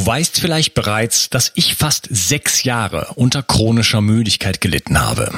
Du 0.00 0.06
weißt 0.06 0.40
vielleicht 0.40 0.72
bereits, 0.72 1.28
dass 1.28 1.52
ich 1.56 1.74
fast 1.74 2.08
sechs 2.10 2.62
Jahre 2.62 3.12
unter 3.16 3.42
chronischer 3.42 4.00
Müdigkeit 4.00 4.62
gelitten 4.62 4.98
habe. 4.98 5.30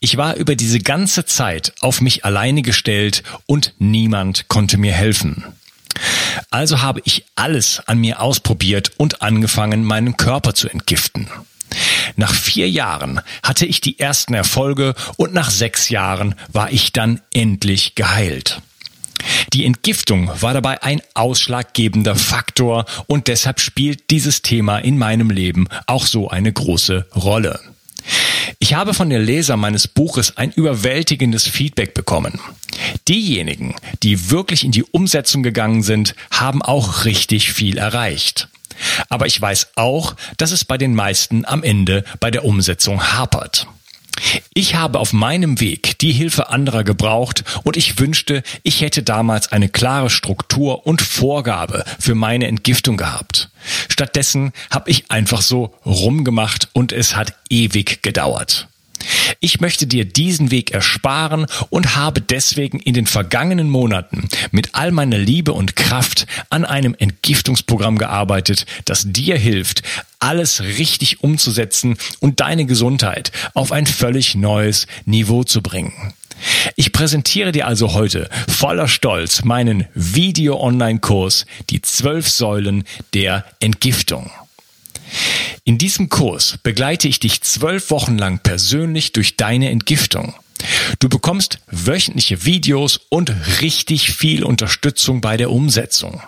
Ich 0.00 0.16
war 0.16 0.34
über 0.34 0.56
diese 0.56 0.80
ganze 0.80 1.24
Zeit 1.24 1.72
auf 1.78 2.00
mich 2.00 2.24
alleine 2.24 2.62
gestellt 2.62 3.22
und 3.46 3.74
niemand 3.78 4.48
konnte 4.48 4.76
mir 4.76 4.92
helfen. 4.92 5.44
Also 6.50 6.82
habe 6.82 7.00
ich 7.04 7.26
alles 7.36 7.78
an 7.86 7.98
mir 7.98 8.20
ausprobiert 8.20 8.90
und 8.96 9.22
angefangen, 9.22 9.84
meinen 9.84 10.16
Körper 10.16 10.52
zu 10.52 10.68
entgiften. 10.68 11.28
Nach 12.16 12.34
vier 12.34 12.68
Jahren 12.68 13.20
hatte 13.44 13.66
ich 13.66 13.80
die 13.80 14.00
ersten 14.00 14.34
Erfolge 14.34 14.96
und 15.16 15.32
nach 15.32 15.48
sechs 15.48 15.90
Jahren 15.90 16.34
war 16.48 16.72
ich 16.72 16.90
dann 16.90 17.20
endlich 17.32 17.94
geheilt. 17.94 18.62
Die 19.52 19.64
Entgiftung 19.64 20.30
war 20.40 20.54
dabei 20.54 20.82
ein 20.82 21.02
ausschlaggebender 21.14 22.16
Faktor 22.16 22.84
und 23.06 23.28
deshalb 23.28 23.60
spielt 23.60 24.10
dieses 24.10 24.42
Thema 24.42 24.78
in 24.78 24.98
meinem 24.98 25.30
Leben 25.30 25.68
auch 25.86 26.06
so 26.06 26.28
eine 26.28 26.52
große 26.52 27.06
Rolle. 27.14 27.60
Ich 28.58 28.74
habe 28.74 28.94
von 28.94 29.10
den 29.10 29.22
Lesern 29.22 29.60
meines 29.60 29.88
Buches 29.88 30.36
ein 30.36 30.52
überwältigendes 30.52 31.46
Feedback 31.46 31.94
bekommen. 31.94 32.40
Diejenigen, 33.08 33.74
die 34.02 34.30
wirklich 34.30 34.64
in 34.64 34.72
die 34.72 34.84
Umsetzung 34.84 35.42
gegangen 35.42 35.82
sind, 35.82 36.14
haben 36.30 36.62
auch 36.62 37.04
richtig 37.04 37.52
viel 37.52 37.78
erreicht. 37.78 38.48
Aber 39.08 39.26
ich 39.26 39.40
weiß 39.40 39.72
auch, 39.76 40.16
dass 40.36 40.52
es 40.52 40.64
bei 40.64 40.78
den 40.78 40.94
meisten 40.94 41.44
am 41.44 41.62
Ende 41.62 42.04
bei 42.18 42.30
der 42.30 42.44
Umsetzung 42.44 43.12
hapert. 43.12 43.66
Ich 44.54 44.74
habe 44.74 44.98
auf 44.98 45.12
meinem 45.12 45.60
Weg 45.60 45.98
die 45.98 46.12
Hilfe 46.12 46.50
anderer 46.50 46.84
gebraucht 46.84 47.44
und 47.64 47.76
ich 47.76 47.98
wünschte, 47.98 48.42
ich 48.62 48.80
hätte 48.80 49.02
damals 49.02 49.52
eine 49.52 49.68
klare 49.68 50.10
Struktur 50.10 50.86
und 50.86 51.02
Vorgabe 51.02 51.84
für 51.98 52.14
meine 52.14 52.46
Entgiftung 52.46 52.96
gehabt. 52.96 53.50
Stattdessen 53.88 54.52
habe 54.70 54.90
ich 54.90 55.10
einfach 55.10 55.42
so 55.42 55.74
rumgemacht 55.84 56.68
und 56.72 56.92
es 56.92 57.16
hat 57.16 57.34
ewig 57.48 58.02
gedauert. 58.02 58.69
Ich 59.40 59.60
möchte 59.60 59.86
dir 59.86 60.04
diesen 60.04 60.50
Weg 60.50 60.72
ersparen 60.72 61.46
und 61.70 61.96
habe 61.96 62.20
deswegen 62.20 62.78
in 62.78 62.94
den 62.94 63.06
vergangenen 63.06 63.70
Monaten 63.70 64.28
mit 64.50 64.74
all 64.74 64.90
meiner 64.90 65.18
Liebe 65.18 65.52
und 65.52 65.76
Kraft 65.76 66.26
an 66.50 66.64
einem 66.64 66.94
Entgiftungsprogramm 66.98 67.98
gearbeitet, 67.98 68.66
das 68.84 69.04
dir 69.06 69.36
hilft, 69.36 69.82
alles 70.18 70.62
richtig 70.62 71.22
umzusetzen 71.22 71.96
und 72.20 72.40
deine 72.40 72.66
Gesundheit 72.66 73.32
auf 73.54 73.72
ein 73.72 73.86
völlig 73.86 74.34
neues 74.34 74.86
Niveau 75.06 75.44
zu 75.44 75.62
bringen. 75.62 76.12
Ich 76.76 76.92
präsentiere 76.92 77.52
dir 77.52 77.66
also 77.66 77.92
heute 77.94 78.28
voller 78.48 78.88
Stolz 78.88 79.44
meinen 79.44 79.86
Video-Online-Kurs 79.94 81.46
Die 81.70 81.82
zwölf 81.82 82.28
Säulen 82.28 82.84
der 83.14 83.44
Entgiftung. 83.60 84.30
In 85.64 85.78
diesem 85.78 86.08
Kurs 86.08 86.58
begleite 86.62 87.08
ich 87.08 87.20
dich 87.20 87.42
zwölf 87.42 87.90
Wochen 87.90 88.18
lang 88.18 88.40
persönlich 88.42 89.12
durch 89.12 89.36
deine 89.36 89.70
Entgiftung. 89.70 90.34
Du 90.98 91.08
bekommst 91.08 91.58
wöchentliche 91.70 92.44
Videos 92.44 93.00
und 93.08 93.32
richtig 93.60 94.12
viel 94.12 94.44
Unterstützung 94.44 95.20
bei 95.20 95.36
der 95.36 95.50
Umsetzung. 95.50 96.22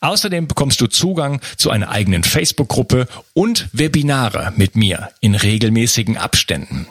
Außerdem 0.00 0.46
bekommst 0.46 0.80
du 0.80 0.86
Zugang 0.86 1.40
zu 1.56 1.70
einer 1.70 1.90
eigenen 1.90 2.22
Facebook-Gruppe 2.22 3.08
und 3.34 3.68
Webinare 3.72 4.52
mit 4.56 4.76
mir 4.76 5.10
in 5.20 5.34
regelmäßigen 5.34 6.16
Abständen. 6.16 6.86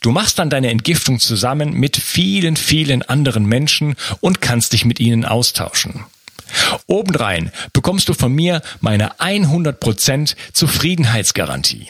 Du 0.00 0.10
machst 0.10 0.38
dann 0.38 0.50
deine 0.50 0.70
Entgiftung 0.70 1.20
zusammen 1.20 1.74
mit 1.74 1.96
vielen, 1.96 2.56
vielen 2.56 3.02
anderen 3.02 3.44
Menschen 3.44 3.94
und 4.20 4.40
kannst 4.40 4.72
dich 4.72 4.84
mit 4.84 4.98
ihnen 5.00 5.24
austauschen. 5.24 6.04
Obendrein 6.86 7.52
bekommst 7.72 8.08
du 8.08 8.14
von 8.14 8.32
mir 8.32 8.62
meine 8.80 9.14
100% 9.18 10.34
Zufriedenheitsgarantie. 10.52 11.88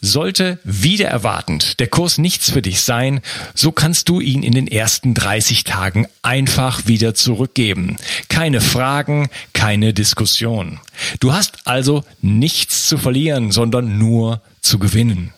Sollte 0.00 0.58
wieder 0.64 1.08
erwartend 1.08 1.80
der 1.80 1.88
Kurs 1.88 2.18
nichts 2.18 2.50
für 2.50 2.62
dich 2.62 2.82
sein, 2.82 3.20
so 3.54 3.72
kannst 3.72 4.08
du 4.08 4.20
ihn 4.20 4.42
in 4.42 4.52
den 4.52 4.66
ersten 4.66 5.14
30 5.14 5.64
Tagen 5.64 6.06
einfach 6.22 6.86
wieder 6.86 7.14
zurückgeben. 7.14 7.96
Keine 8.28 8.60
Fragen, 8.60 9.28
keine 9.52 9.92
Diskussion. 9.92 10.80
Du 11.20 11.32
hast 11.32 11.66
also 11.66 12.04
nichts 12.22 12.88
zu 12.88 12.98
verlieren, 12.98 13.50
sondern 13.52 13.98
nur 13.98 14.40
zu 14.60 14.78
gewinnen. 14.78 15.32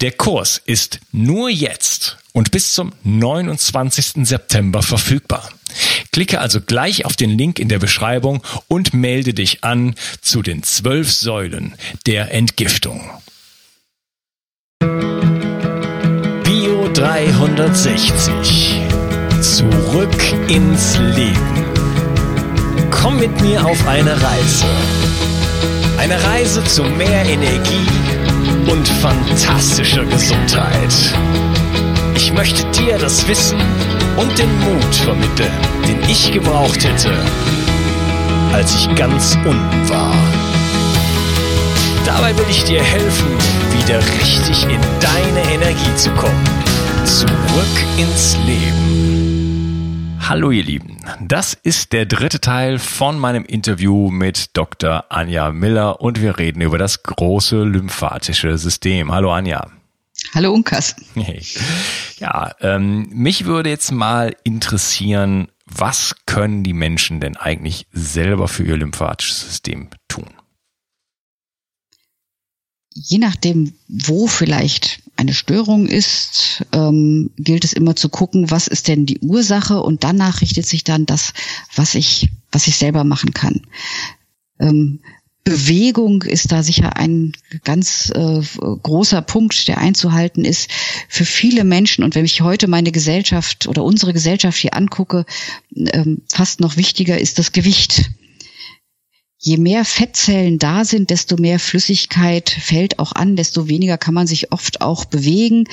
Der 0.00 0.12
Kurs 0.12 0.60
ist 0.64 1.00
nur 1.12 1.48
jetzt 1.48 2.18
und 2.32 2.50
bis 2.50 2.74
zum 2.74 2.92
29. 3.04 4.26
September 4.26 4.82
verfügbar. 4.82 5.48
Klicke 6.16 6.40
also 6.40 6.62
gleich 6.62 7.04
auf 7.04 7.14
den 7.14 7.36
Link 7.36 7.58
in 7.58 7.68
der 7.68 7.78
Beschreibung 7.78 8.42
und 8.68 8.94
melde 8.94 9.34
dich 9.34 9.62
an 9.64 9.94
zu 10.22 10.40
den 10.40 10.62
zwölf 10.62 11.12
Säulen 11.12 11.74
der 12.06 12.32
Entgiftung. 12.32 13.10
Bio 16.42 16.88
360. 16.94 18.80
Zurück 19.42 20.16
ins 20.48 20.96
Leben. 20.96 21.66
Komm 22.90 23.20
mit 23.20 23.38
mir 23.42 23.62
auf 23.66 23.86
eine 23.86 24.12
Reise. 24.12 24.64
Eine 25.98 26.24
Reise 26.24 26.64
zu 26.64 26.82
mehr 26.82 27.26
Energie 27.26 27.90
und 28.70 28.88
fantastischer 28.88 30.06
Gesundheit. 30.06 30.94
Ich 32.14 32.32
möchte 32.32 32.64
dir 32.70 32.96
das 32.96 33.28
Wissen 33.28 33.60
und 34.16 34.38
den 34.38 34.58
Mut 34.60 34.94
vermitteln, 34.94 35.52
den 35.86 36.02
ich 36.08 36.32
gebraucht 36.32 36.82
hätte, 36.84 37.12
als 38.52 38.74
ich 38.74 38.94
ganz 38.94 39.36
unten 39.44 39.88
war. 39.88 40.14
Dabei 42.04 42.36
will 42.36 42.46
ich 42.48 42.64
dir 42.64 42.82
helfen, 42.82 43.28
wieder 43.78 43.98
richtig 43.98 44.64
in 44.64 44.80
deine 45.00 45.54
Energie 45.54 45.94
zu 45.96 46.10
kommen. 46.10 46.44
Zurück 47.04 47.76
ins 47.98 48.36
Leben. 48.46 50.16
Hallo 50.20 50.50
ihr 50.50 50.64
Lieben, 50.64 50.98
das 51.20 51.54
ist 51.54 51.92
der 51.92 52.04
dritte 52.04 52.40
Teil 52.40 52.80
von 52.80 53.18
meinem 53.18 53.44
Interview 53.44 54.10
mit 54.10 54.56
Dr. 54.56 55.04
Anja 55.08 55.52
Miller 55.52 56.00
und 56.00 56.20
wir 56.20 56.38
reden 56.38 56.62
über 56.62 56.78
das 56.78 57.04
große 57.04 57.62
lymphatische 57.62 58.58
System. 58.58 59.12
Hallo 59.12 59.32
Anja. 59.32 59.68
Hallo 60.34 60.52
Unkas. 60.52 60.96
Hey. 61.14 61.42
Ja, 62.18 62.54
ähm, 62.60 63.08
mich 63.10 63.44
würde 63.44 63.68
jetzt 63.68 63.92
mal 63.92 64.34
interessieren, 64.42 65.48
was 65.66 66.14
können 66.26 66.62
die 66.62 66.72
Menschen 66.72 67.20
denn 67.20 67.36
eigentlich 67.36 67.86
selber 67.92 68.48
für 68.48 68.64
ihr 68.64 68.76
lymphatisches 68.76 69.40
System 69.42 69.90
tun? 70.08 70.30
Je 72.94 73.18
nachdem, 73.18 73.74
wo 73.88 74.26
vielleicht 74.26 75.02
eine 75.16 75.34
Störung 75.34 75.86
ist, 75.86 76.64
ähm, 76.72 77.30
gilt 77.36 77.64
es 77.64 77.74
immer 77.74 77.94
zu 77.94 78.08
gucken, 78.08 78.50
was 78.50 78.68
ist 78.68 78.88
denn 78.88 79.04
die 79.04 79.18
Ursache 79.18 79.82
und 79.82 80.02
danach 80.02 80.40
richtet 80.40 80.66
sich 80.66 80.84
dann 80.84 81.04
das, 81.04 81.34
was 81.74 81.94
ich, 81.94 82.30
was 82.52 82.66
ich 82.66 82.76
selber 82.76 83.04
machen 83.04 83.34
kann. 83.34 83.66
Ähm, 84.58 85.00
Bewegung 85.46 86.24
ist 86.24 86.50
da 86.50 86.64
sicher 86.64 86.96
ein 86.96 87.30
ganz 87.62 88.10
äh, 88.12 88.40
großer 88.82 89.22
Punkt, 89.22 89.68
der 89.68 89.78
einzuhalten 89.78 90.44
ist 90.44 90.68
für 91.08 91.24
viele 91.24 91.62
Menschen. 91.62 92.02
Und 92.02 92.16
wenn 92.16 92.24
ich 92.24 92.40
heute 92.40 92.66
meine 92.66 92.90
Gesellschaft 92.90 93.68
oder 93.68 93.84
unsere 93.84 94.12
Gesellschaft 94.12 94.58
hier 94.58 94.74
angucke, 94.74 95.24
ähm, 95.76 96.22
fast 96.26 96.58
noch 96.58 96.76
wichtiger 96.76 97.20
ist 97.20 97.38
das 97.38 97.52
Gewicht. 97.52 98.10
Je 99.38 99.56
mehr 99.56 99.84
Fettzellen 99.84 100.58
da 100.58 100.84
sind, 100.84 101.10
desto 101.10 101.36
mehr 101.36 101.60
Flüssigkeit 101.60 102.50
fällt 102.50 102.98
auch 102.98 103.12
an, 103.12 103.36
desto 103.36 103.68
weniger 103.68 103.98
kann 103.98 104.14
man 104.14 104.26
sich 104.26 104.50
oft 104.50 104.80
auch 104.80 105.04
bewegen. 105.04 105.68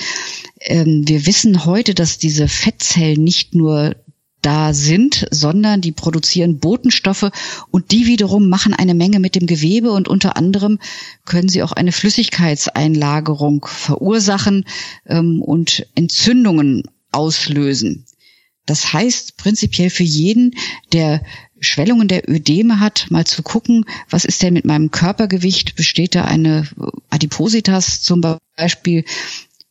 Ähm, 0.60 1.02
wir 1.08 1.26
wissen 1.26 1.64
heute, 1.64 1.94
dass 1.94 2.18
diese 2.18 2.46
Fettzellen 2.46 3.24
nicht 3.24 3.56
nur 3.56 3.96
da 4.44 4.74
sind, 4.74 5.26
sondern 5.30 5.80
die 5.80 5.92
produzieren 5.92 6.58
Botenstoffe 6.58 7.30
und 7.70 7.92
die 7.92 8.06
wiederum 8.06 8.48
machen 8.48 8.74
eine 8.74 8.94
Menge 8.94 9.18
mit 9.18 9.34
dem 9.34 9.46
Gewebe 9.46 9.90
und 9.90 10.06
unter 10.06 10.36
anderem 10.36 10.78
können 11.24 11.48
sie 11.48 11.62
auch 11.62 11.72
eine 11.72 11.92
Flüssigkeitseinlagerung 11.92 13.66
verursachen 13.66 14.66
ähm, 15.06 15.40
und 15.40 15.86
Entzündungen 15.94 16.82
auslösen. 17.10 18.04
Das 18.66 18.92
heißt 18.92 19.36
prinzipiell 19.36 19.90
für 19.90 20.04
jeden, 20.04 20.54
der 20.92 21.22
Schwellungen 21.60 22.08
der 22.08 22.28
Ödeme 22.28 22.80
hat, 22.80 23.06
mal 23.10 23.26
zu 23.26 23.42
gucken, 23.42 23.84
was 24.10 24.24
ist 24.24 24.42
denn 24.42 24.54
mit 24.54 24.64
meinem 24.64 24.90
Körpergewicht? 24.90 25.76
Besteht 25.76 26.14
da 26.14 26.24
eine 26.24 26.68
Adipositas 27.10 28.02
zum 28.02 28.20
Beispiel? 28.56 29.04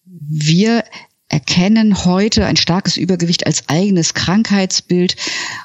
Wir 0.05 0.83
erkennen 1.33 2.05
heute 2.05 2.45
ein 2.45 2.57
starkes 2.57 2.95
Übergewicht 2.95 3.47
als 3.47 3.67
eigenes 3.67 4.13
Krankheitsbild. 4.13 5.15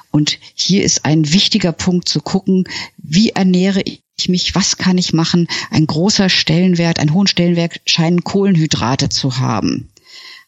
Und 0.09 0.39
hier 0.55 0.83
ist 0.83 1.05
ein 1.05 1.31
wichtiger 1.31 1.71
Punkt 1.71 2.09
zu 2.09 2.21
gucken, 2.21 2.63
wie 2.97 3.29
ernähre 3.29 3.83
ich 3.85 4.29
mich, 4.29 4.55
was 4.55 4.77
kann 4.77 4.97
ich 4.97 5.13
machen. 5.13 5.47
Ein 5.69 5.85
großer 5.85 6.27
Stellenwert, 6.27 6.97
einen 6.97 7.13
hohen 7.13 7.27
Stellenwert 7.27 7.81
scheinen 7.85 8.23
Kohlenhydrate 8.23 9.09
zu 9.09 9.37
haben. 9.37 9.91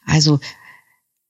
Also 0.08 0.40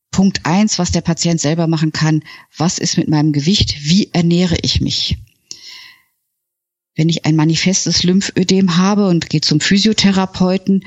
Punkt 0.09 0.45
eins, 0.45 0.79
was 0.79 0.91
der 0.91 1.01
Patient 1.01 1.41
selber 1.41 1.67
machen 1.67 1.91
kann, 1.91 2.23
was 2.55 2.79
ist 2.79 2.97
mit 2.97 3.09
meinem 3.09 3.33
Gewicht, 3.33 3.75
wie 3.81 4.09
ernähre 4.13 4.55
ich 4.61 4.79
mich? 4.79 5.17
Wenn 6.95 7.09
ich 7.09 7.25
ein 7.25 7.35
manifestes 7.35 8.03
Lymphödem 8.03 8.77
habe 8.77 9.07
und 9.07 9.29
gehe 9.29 9.41
zum 9.41 9.59
Physiotherapeuten, 9.59 10.85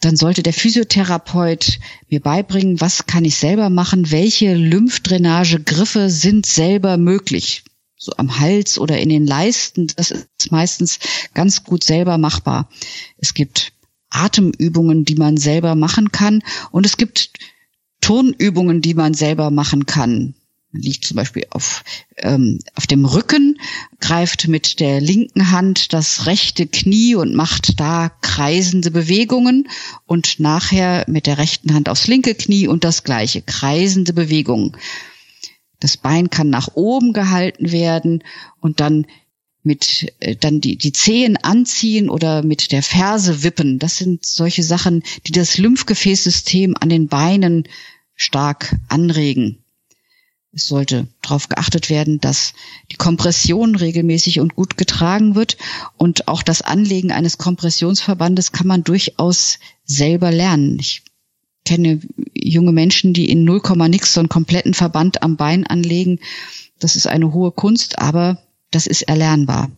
dann 0.00 0.16
sollte 0.16 0.42
der 0.42 0.52
Physiotherapeut 0.52 1.78
mir 2.10 2.20
beibringen, 2.20 2.80
was 2.80 3.06
kann 3.06 3.24
ich 3.24 3.36
selber 3.36 3.70
machen, 3.70 4.10
welche 4.10 4.54
Lymphdrainagegriffe 4.54 6.10
sind 6.10 6.46
selber 6.46 6.96
möglich. 6.96 7.64
So 7.96 8.12
am 8.16 8.38
Hals 8.38 8.78
oder 8.78 8.98
in 8.98 9.08
den 9.08 9.26
Leisten, 9.26 9.86
das 9.96 10.10
ist 10.10 10.50
meistens 10.50 10.98
ganz 11.32 11.64
gut 11.64 11.84
selber 11.84 12.18
machbar. 12.18 12.68
Es 13.16 13.32
gibt 13.32 13.72
Atemübungen, 14.10 15.04
die 15.04 15.14
man 15.14 15.36
selber 15.36 15.74
machen 15.74 16.12
kann 16.12 16.42
und 16.70 16.84
es 16.84 16.96
gibt 16.96 17.30
Turnübungen, 18.00 18.82
die 18.82 18.94
man 18.94 19.14
selber 19.14 19.50
machen 19.50 19.86
kann. 19.86 20.34
Liegt 20.76 21.04
zum 21.04 21.16
Beispiel 21.16 21.46
auf, 21.50 21.84
ähm, 22.16 22.58
auf 22.74 22.86
dem 22.86 23.04
Rücken, 23.04 23.60
greift 24.00 24.48
mit 24.48 24.80
der 24.80 25.00
linken 25.00 25.50
Hand 25.50 25.92
das 25.92 26.26
rechte 26.26 26.66
Knie 26.66 27.14
und 27.14 27.34
macht 27.34 27.78
da 27.78 28.10
kreisende 28.20 28.90
Bewegungen 28.90 29.68
und 30.06 30.40
nachher 30.40 31.04
mit 31.08 31.26
der 31.26 31.38
rechten 31.38 31.74
Hand 31.74 31.88
aufs 31.88 32.08
linke 32.08 32.34
Knie 32.34 32.66
und 32.66 32.84
das 32.84 33.04
gleiche, 33.04 33.40
kreisende 33.40 34.12
Bewegungen. 34.12 34.76
Das 35.80 35.96
Bein 35.96 36.30
kann 36.30 36.50
nach 36.50 36.68
oben 36.74 37.12
gehalten 37.12 37.70
werden 37.70 38.24
und 38.60 38.80
dann 38.80 39.06
mit 39.64 40.12
äh, 40.20 40.36
dann 40.36 40.60
die, 40.60 40.76
die 40.76 40.92
Zehen 40.92 41.36
anziehen 41.36 42.08
oder 42.08 42.42
mit 42.42 42.70
der 42.70 42.82
Ferse 42.82 43.42
wippen. 43.42 43.78
Das 43.78 43.96
sind 43.96 44.24
solche 44.24 44.62
Sachen, 44.62 45.02
die 45.26 45.32
das 45.32 45.58
Lymphgefäßsystem 45.58 46.76
an 46.78 46.88
den 46.88 47.08
Beinen 47.08 47.64
stark 48.14 48.76
anregen. 48.88 49.63
Es 50.54 50.68
sollte 50.68 51.08
darauf 51.20 51.48
geachtet 51.48 51.90
werden, 51.90 52.20
dass 52.20 52.52
die 52.92 52.96
Kompression 52.96 53.74
regelmäßig 53.74 54.38
und 54.38 54.54
gut 54.54 54.76
getragen 54.76 55.34
wird. 55.34 55.56
Und 55.96 56.28
auch 56.28 56.44
das 56.44 56.62
Anlegen 56.62 57.10
eines 57.10 57.38
Kompressionsverbandes 57.38 58.52
kann 58.52 58.68
man 58.68 58.84
durchaus 58.84 59.58
selber 59.84 60.30
lernen. 60.30 60.78
Ich 60.78 61.02
kenne 61.64 62.00
junge 62.34 62.70
Menschen, 62.70 63.14
die 63.14 63.30
in 63.30 63.42
0, 63.42 63.62
nix 63.88 64.14
so 64.14 64.20
einen 64.20 64.28
kompletten 64.28 64.74
Verband 64.74 65.24
am 65.24 65.36
Bein 65.36 65.66
anlegen. 65.66 66.20
Das 66.78 66.94
ist 66.94 67.08
eine 67.08 67.32
hohe 67.32 67.50
Kunst, 67.50 67.98
aber 67.98 68.38
das 68.70 68.86
ist 68.86 69.02
erlernbar. 69.02 69.72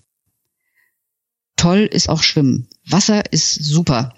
Toll 1.57 1.89
ist 1.91 2.11
auch 2.11 2.23
Schwimmen. 2.23 2.69
Wasser 2.87 3.33
ist 3.33 3.55
super. 3.55 4.15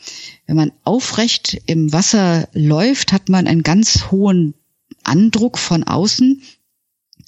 Wenn 0.46 0.56
man 0.56 0.72
aufrecht 0.82 1.62
im 1.66 1.92
Wasser 1.92 2.48
läuft, 2.52 3.12
hat 3.12 3.28
man 3.28 3.46
einen 3.46 3.62
ganz 3.62 4.10
hohen 4.10 4.54
Andruck 5.08 5.58
von 5.58 5.84
außen. 5.84 6.42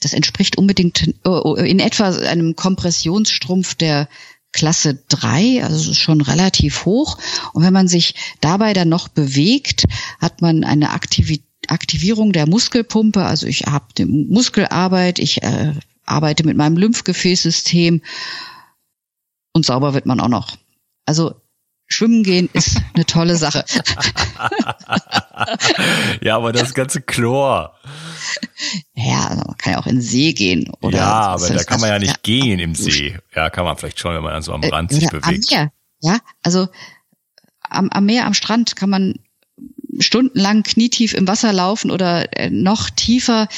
Das 0.00 0.12
entspricht 0.12 0.56
unbedingt 0.56 1.14
äh, 1.24 1.70
in 1.70 1.80
etwa 1.80 2.10
einem 2.10 2.56
Kompressionsstrumpf 2.56 3.74
der 3.74 4.08
Klasse 4.52 4.98
3, 5.08 5.64
also 5.64 5.94
schon 5.94 6.20
relativ 6.20 6.84
hoch. 6.84 7.18
Und 7.52 7.62
wenn 7.62 7.72
man 7.72 7.88
sich 7.88 8.14
dabei 8.40 8.72
dann 8.72 8.88
noch 8.88 9.08
bewegt, 9.08 9.84
hat 10.20 10.42
man 10.42 10.64
eine 10.64 10.90
Aktivierung 10.90 12.32
der 12.32 12.48
Muskelpumpe, 12.48 13.24
also 13.24 13.46
ich 13.46 13.66
habe 13.66 14.06
Muskelarbeit, 14.06 15.18
ich 15.18 15.42
äh, 15.42 15.74
arbeite 16.04 16.44
mit 16.44 16.56
meinem 16.56 16.76
Lymphgefäßsystem 16.76 18.02
und 19.52 19.66
sauber 19.66 19.94
wird 19.94 20.06
man 20.06 20.20
auch 20.20 20.28
noch. 20.28 20.56
Also 21.06 21.34
Schwimmen 21.92 22.22
gehen 22.22 22.48
ist 22.52 22.80
eine 22.94 23.04
tolle 23.04 23.34
Sache. 23.36 23.64
ja, 26.22 26.36
aber 26.36 26.52
das 26.52 26.72
ganze 26.72 27.02
Chlor. 27.02 27.74
Ja, 28.94 29.26
also 29.26 29.42
man 29.44 29.58
kann 29.58 29.72
ja 29.72 29.80
auch 29.80 29.86
in 29.86 29.96
den 29.96 30.02
See 30.02 30.32
gehen. 30.32 30.70
Oder 30.80 30.98
ja, 30.98 31.12
aber 31.12 31.48
da 31.48 31.64
kann 31.64 31.80
man 31.80 31.90
ja 31.90 31.98
nicht 31.98 32.12
ja, 32.12 32.18
gehen 32.22 32.60
im 32.60 32.76
See. 32.76 33.18
Ja, 33.34 33.50
kann 33.50 33.64
man 33.64 33.76
vielleicht 33.76 33.98
schon, 33.98 34.14
wenn 34.14 34.22
man 34.22 34.32
dann 34.32 34.42
so 34.42 34.52
am 34.52 34.62
äh, 34.62 34.68
Rand 34.68 34.92
sich 34.92 35.08
bewegt. 35.08 35.26
Am 35.26 35.40
Meer. 35.50 35.72
Ja, 36.00 36.20
also 36.42 36.68
am, 37.68 37.90
am 37.90 38.06
Meer, 38.06 38.26
am 38.26 38.34
Strand 38.34 38.76
kann 38.76 38.90
man 38.90 39.14
stundenlang 39.98 40.62
knietief 40.62 41.12
im 41.12 41.26
Wasser 41.26 41.52
laufen 41.52 41.90
oder 41.90 42.38
äh, 42.38 42.50
noch 42.50 42.88
tiefer. 42.90 43.48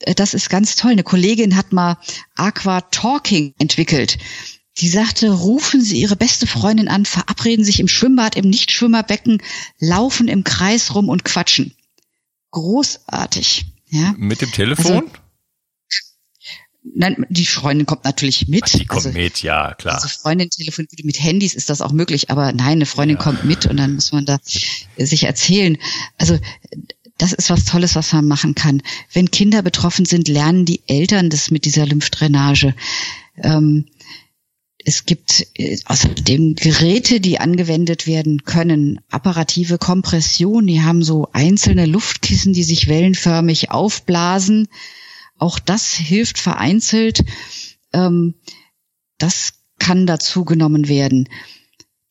Äh, 0.00 0.14
das 0.14 0.32
ist 0.32 0.48
ganz 0.48 0.76
toll. 0.76 0.92
Eine 0.92 1.02
Kollegin 1.02 1.56
hat 1.56 1.74
mal 1.74 1.98
Aqua 2.36 2.80
Talking 2.80 3.52
entwickelt. 3.58 4.16
Die 4.78 4.88
sagte, 4.88 5.30
rufen 5.30 5.82
Sie 5.82 6.00
Ihre 6.00 6.16
beste 6.16 6.46
Freundin 6.46 6.88
an, 6.88 7.06
verabreden 7.06 7.64
sich 7.64 7.80
im 7.80 7.88
Schwimmbad, 7.88 8.36
im 8.36 8.48
Nichtschwimmerbecken, 8.48 9.42
laufen 9.78 10.28
im 10.28 10.44
Kreis 10.44 10.94
rum 10.94 11.08
und 11.08 11.24
quatschen. 11.24 11.74
Großartig. 12.50 13.66
Ja. 13.88 14.14
Mit 14.18 14.42
dem 14.42 14.52
Telefon? 14.52 14.92
Also, 14.92 15.10
Nein, 16.94 17.26
die 17.28 17.46
Freundin 17.46 17.86
kommt 17.86 18.04
natürlich 18.04 18.46
mit. 18.48 18.62
Ach, 18.64 18.78
die 18.78 18.86
kommt 18.86 19.06
also, 19.06 19.18
mit, 19.18 19.42
ja, 19.42 19.74
klar. 19.74 19.96
Also 19.96 20.08
Freundin 20.08 20.50
telefoniert 20.50 20.92
mit 21.04 21.20
Handys 21.20 21.54
ist 21.54 21.68
das 21.68 21.80
auch 21.80 21.92
möglich, 21.92 22.30
aber 22.30 22.52
nein, 22.52 22.72
eine 22.72 22.86
Freundin 22.86 23.16
ja. 23.16 23.22
kommt 23.22 23.44
mit 23.44 23.66
und 23.66 23.76
dann 23.76 23.94
muss 23.94 24.12
man 24.12 24.24
da 24.24 24.38
sich 24.96 25.24
erzählen. 25.24 25.78
Also 26.16 26.38
das 27.18 27.32
ist 27.32 27.50
was 27.50 27.64
Tolles, 27.64 27.96
was 27.96 28.12
man 28.12 28.28
machen 28.28 28.54
kann. 28.54 28.82
Wenn 29.12 29.30
Kinder 29.30 29.62
betroffen 29.62 30.04
sind, 30.04 30.28
lernen 30.28 30.64
die 30.64 30.82
Eltern 30.86 31.28
das 31.30 31.50
mit 31.50 31.64
dieser 31.64 31.86
Lymphdrainage. 31.86 32.74
Ähm, 33.42 33.86
es 34.86 35.04
gibt 35.04 35.48
äh, 35.54 35.76
außerdem 35.84 36.54
Geräte, 36.54 37.20
die 37.20 37.40
angewendet 37.40 38.06
werden 38.06 38.44
können. 38.44 39.00
Apparative 39.10 39.78
Kompression, 39.78 40.66
die 40.68 40.80
haben 40.80 41.02
so 41.02 41.28
einzelne 41.32 41.86
Luftkissen, 41.86 42.52
die 42.52 42.62
sich 42.62 42.86
wellenförmig 42.86 43.72
aufblasen. 43.72 44.68
Auch 45.38 45.58
das 45.58 45.92
hilft 45.92 46.38
vereinzelt. 46.38 47.24
Ähm, 47.92 48.34
das 49.18 49.54
kann 49.80 50.06
dazu 50.06 50.44
genommen 50.44 50.86
werden. 50.86 51.28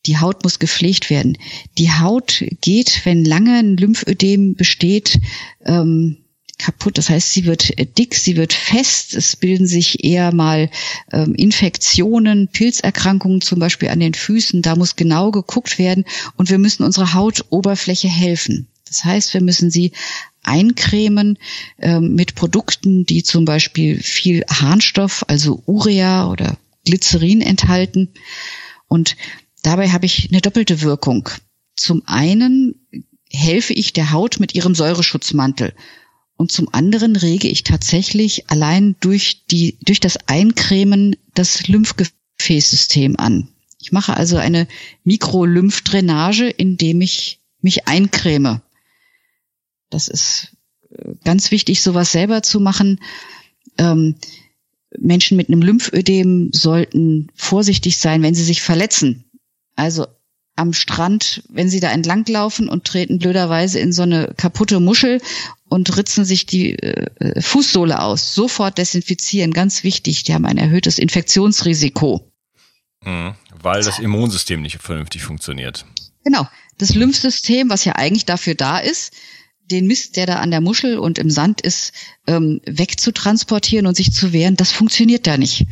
Die 0.04 0.18
Haut 0.18 0.44
muss 0.44 0.58
gepflegt 0.58 1.08
werden. 1.08 1.38
Die 1.78 1.90
Haut 1.90 2.44
geht, 2.60 3.00
wenn 3.04 3.24
lange 3.24 3.58
ein 3.58 3.78
Lymphödem 3.78 4.54
besteht, 4.54 5.18
ähm, 5.64 6.25
kaputt. 6.58 6.98
Das 6.98 7.10
heißt, 7.10 7.32
sie 7.32 7.44
wird 7.44 7.72
dick, 7.98 8.14
sie 8.14 8.36
wird 8.36 8.52
fest. 8.52 9.14
Es 9.14 9.36
bilden 9.36 9.66
sich 9.66 10.04
eher 10.04 10.32
mal 10.32 10.70
ähm, 11.12 11.34
Infektionen, 11.34 12.48
Pilzerkrankungen 12.48 13.40
zum 13.40 13.58
Beispiel 13.58 13.88
an 13.88 14.00
den 14.00 14.14
Füßen. 14.14 14.62
Da 14.62 14.76
muss 14.76 14.96
genau 14.96 15.30
geguckt 15.30 15.78
werden 15.78 16.04
und 16.36 16.50
wir 16.50 16.58
müssen 16.58 16.82
unserer 16.82 17.14
Hautoberfläche 17.14 18.08
helfen. 18.08 18.68
Das 18.86 19.04
heißt, 19.04 19.34
wir 19.34 19.42
müssen 19.42 19.70
sie 19.70 19.92
eincremen 20.42 21.38
ähm, 21.80 22.14
mit 22.14 22.34
Produkten, 22.34 23.04
die 23.04 23.22
zum 23.22 23.44
Beispiel 23.44 24.00
viel 24.00 24.44
Harnstoff, 24.48 25.24
also 25.28 25.62
Urea 25.66 26.30
oder 26.30 26.56
Glycerin 26.84 27.40
enthalten. 27.40 28.10
Und 28.88 29.16
dabei 29.62 29.90
habe 29.90 30.06
ich 30.06 30.28
eine 30.30 30.40
doppelte 30.40 30.82
Wirkung. 30.82 31.28
Zum 31.74 32.02
einen 32.06 32.86
helfe 33.30 33.72
ich 33.72 33.92
der 33.92 34.12
Haut 34.12 34.38
mit 34.38 34.54
ihrem 34.54 34.74
Säureschutzmantel. 34.74 35.74
Und 36.36 36.52
zum 36.52 36.72
anderen 36.72 37.16
rege 37.16 37.48
ich 37.48 37.62
tatsächlich 37.64 38.50
allein 38.50 38.96
durch 39.00 39.46
die, 39.46 39.78
durch 39.82 40.00
das 40.00 40.18
Eincremen 40.26 41.16
das 41.34 41.66
Lymphgefäßsystem 41.66 43.16
an. 43.18 43.48
Ich 43.80 43.92
mache 43.92 44.16
also 44.16 44.36
eine 44.36 44.66
Mikrolymphdrainage, 45.04 46.48
indem 46.48 47.00
ich 47.00 47.40
mich 47.60 47.88
eincreme. 47.88 48.60
Das 49.90 50.08
ist 50.08 50.56
äh, 50.90 51.14
ganz 51.24 51.50
wichtig, 51.50 51.82
sowas 51.82 52.12
selber 52.12 52.42
zu 52.42 52.60
machen. 52.60 53.00
Ähm, 53.78 54.16
Menschen 54.98 55.36
mit 55.36 55.48
einem 55.48 55.62
Lymphödem 55.62 56.50
sollten 56.52 57.28
vorsichtig 57.34 57.98
sein, 57.98 58.22
wenn 58.22 58.34
sie 58.34 58.44
sich 58.44 58.62
verletzen. 58.62 59.24
Also 59.74 60.06
am 60.56 60.72
Strand, 60.72 61.42
wenn 61.48 61.68
sie 61.68 61.80
da 61.80 61.90
entlanglaufen 61.90 62.68
und 62.68 62.84
treten 62.84 63.18
blöderweise 63.18 63.78
in 63.78 63.92
so 63.92 64.02
eine 64.02 64.32
kaputte 64.36 64.80
Muschel 64.80 65.20
und 65.68 65.96
ritzen 65.96 66.24
sich 66.24 66.46
die 66.46 66.78
äh, 66.78 67.40
Fußsohle 67.40 68.00
aus. 68.00 68.34
Sofort 68.34 68.78
desinfizieren, 68.78 69.52
ganz 69.52 69.84
wichtig. 69.84 70.24
Die 70.24 70.34
haben 70.34 70.46
ein 70.46 70.58
erhöhtes 70.58 70.98
Infektionsrisiko. 70.98 72.32
Mhm, 73.04 73.34
weil 73.62 73.82
das 73.82 73.98
Immunsystem 73.98 74.62
nicht 74.62 74.80
vernünftig 74.80 75.22
funktioniert. 75.22 75.84
Genau. 76.24 76.48
Das 76.78 76.94
Lymphsystem, 76.94 77.70
was 77.70 77.84
ja 77.84 77.94
eigentlich 77.94 78.26
dafür 78.26 78.54
da 78.54 78.78
ist, 78.78 79.12
den 79.70 79.86
Mist, 79.86 80.16
der 80.16 80.26
da 80.26 80.36
an 80.36 80.50
der 80.50 80.60
Muschel 80.60 80.98
und 80.98 81.18
im 81.18 81.30
Sand 81.30 81.60
ist, 81.60 81.92
ähm, 82.26 82.60
wegzutransportieren 82.66 83.86
und 83.86 83.96
sich 83.96 84.12
zu 84.12 84.32
wehren, 84.32 84.56
das 84.56 84.72
funktioniert 84.72 85.26
da 85.26 85.36
nicht. 85.36 85.66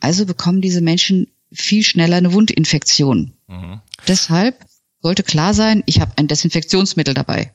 Also 0.00 0.26
bekommen 0.26 0.60
diese 0.60 0.80
Menschen 0.80 1.28
viel 1.52 1.84
schneller 1.84 2.16
eine 2.16 2.32
Wundinfektion. 2.32 3.34
Mhm. 3.46 3.80
Deshalb 4.08 4.64
sollte 5.00 5.22
klar 5.22 5.54
sein, 5.54 5.82
ich 5.86 6.00
habe 6.00 6.12
ein 6.16 6.28
Desinfektionsmittel 6.28 7.14
dabei. 7.14 7.52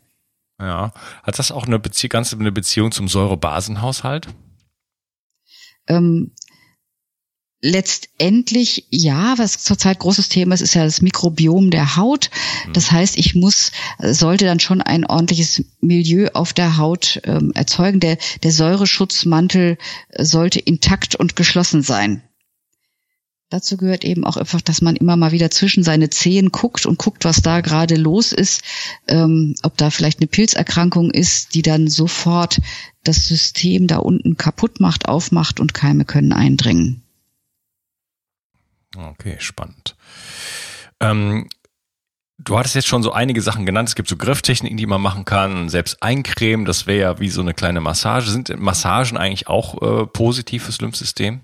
Ja. 0.59 0.93
Hat 1.23 1.39
das 1.39 1.51
auch 1.51 1.65
eine 1.65 1.79
Bezie 1.79 2.07
ganz 2.07 2.33
eine 2.33 2.51
Beziehung 2.51 2.91
zum 2.91 3.07
Säurebasenhaushalt? 3.07 4.27
Ähm, 5.87 6.31
letztendlich 7.61 8.87
ja, 8.89 9.37
was 9.37 9.63
zurzeit 9.63 9.99
großes 9.99 10.29
Thema 10.29 10.53
ist, 10.53 10.61
ist 10.61 10.73
ja 10.73 10.83
das 10.83 11.01
Mikrobiom 11.01 11.71
der 11.71 11.95
Haut. 11.95 12.29
Mhm. 12.67 12.73
Das 12.73 12.91
heißt, 12.91 13.17
ich 13.17 13.35
muss, 13.35 13.71
sollte 13.99 14.45
dann 14.45 14.59
schon 14.59 14.81
ein 14.81 15.05
ordentliches 15.05 15.63
Milieu 15.79 16.29
auf 16.33 16.53
der 16.53 16.77
Haut 16.77 17.21
ähm, 17.23 17.51
erzeugen. 17.55 17.99
Der, 17.99 18.17
der 18.43 18.51
Säureschutzmantel 18.51 19.77
sollte 20.17 20.59
intakt 20.59 21.15
und 21.15 21.35
geschlossen 21.35 21.81
sein. 21.81 22.21
Dazu 23.51 23.75
gehört 23.75 24.05
eben 24.05 24.23
auch 24.23 24.37
einfach, 24.37 24.61
dass 24.61 24.81
man 24.81 24.95
immer 24.95 25.17
mal 25.17 25.33
wieder 25.33 25.51
zwischen 25.51 25.83
seine 25.83 26.09
Zehen 26.09 26.53
guckt 26.53 26.85
und 26.85 26.97
guckt, 26.97 27.25
was 27.25 27.41
da 27.41 27.59
gerade 27.59 27.95
los 27.95 28.31
ist, 28.31 28.61
ähm, 29.09 29.55
ob 29.61 29.75
da 29.75 29.89
vielleicht 29.89 30.19
eine 30.19 30.27
Pilzerkrankung 30.27 31.11
ist, 31.11 31.53
die 31.53 31.61
dann 31.61 31.89
sofort 31.89 32.61
das 33.03 33.27
System 33.27 33.87
da 33.87 33.97
unten 33.97 34.37
kaputt 34.37 34.79
macht, 34.79 35.09
aufmacht 35.09 35.59
und 35.59 35.73
Keime 35.73 36.05
können 36.05 36.31
eindringen. 36.31 37.03
Okay, 38.95 39.35
spannend. 39.39 39.97
Ähm, 41.01 41.49
du 42.37 42.57
hattest 42.57 42.75
jetzt 42.75 42.87
schon 42.87 43.03
so 43.03 43.11
einige 43.11 43.41
Sachen 43.41 43.65
genannt. 43.65 43.89
Es 43.89 43.95
gibt 43.95 44.07
so 44.07 44.15
Grifftechniken, 44.15 44.77
die 44.77 44.85
man 44.85 45.01
machen 45.01 45.25
kann. 45.25 45.67
Selbst 45.67 46.01
eincremen, 46.01 46.65
das 46.65 46.87
wäre 46.87 47.01
ja 47.01 47.19
wie 47.19 47.29
so 47.29 47.41
eine 47.41 47.53
kleine 47.53 47.81
Massage. 47.81 48.31
Sind 48.31 48.57
Massagen 48.57 49.17
eigentlich 49.17 49.49
auch 49.49 49.81
äh, 49.81 50.05
positiv 50.05 50.63
fürs 50.63 50.79
Lymphsystem? 50.79 51.41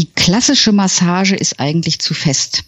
Die 0.00 0.06
klassische 0.06 0.72
Massage 0.72 1.36
ist 1.36 1.60
eigentlich 1.60 1.98
zu 1.98 2.14
fest. 2.14 2.64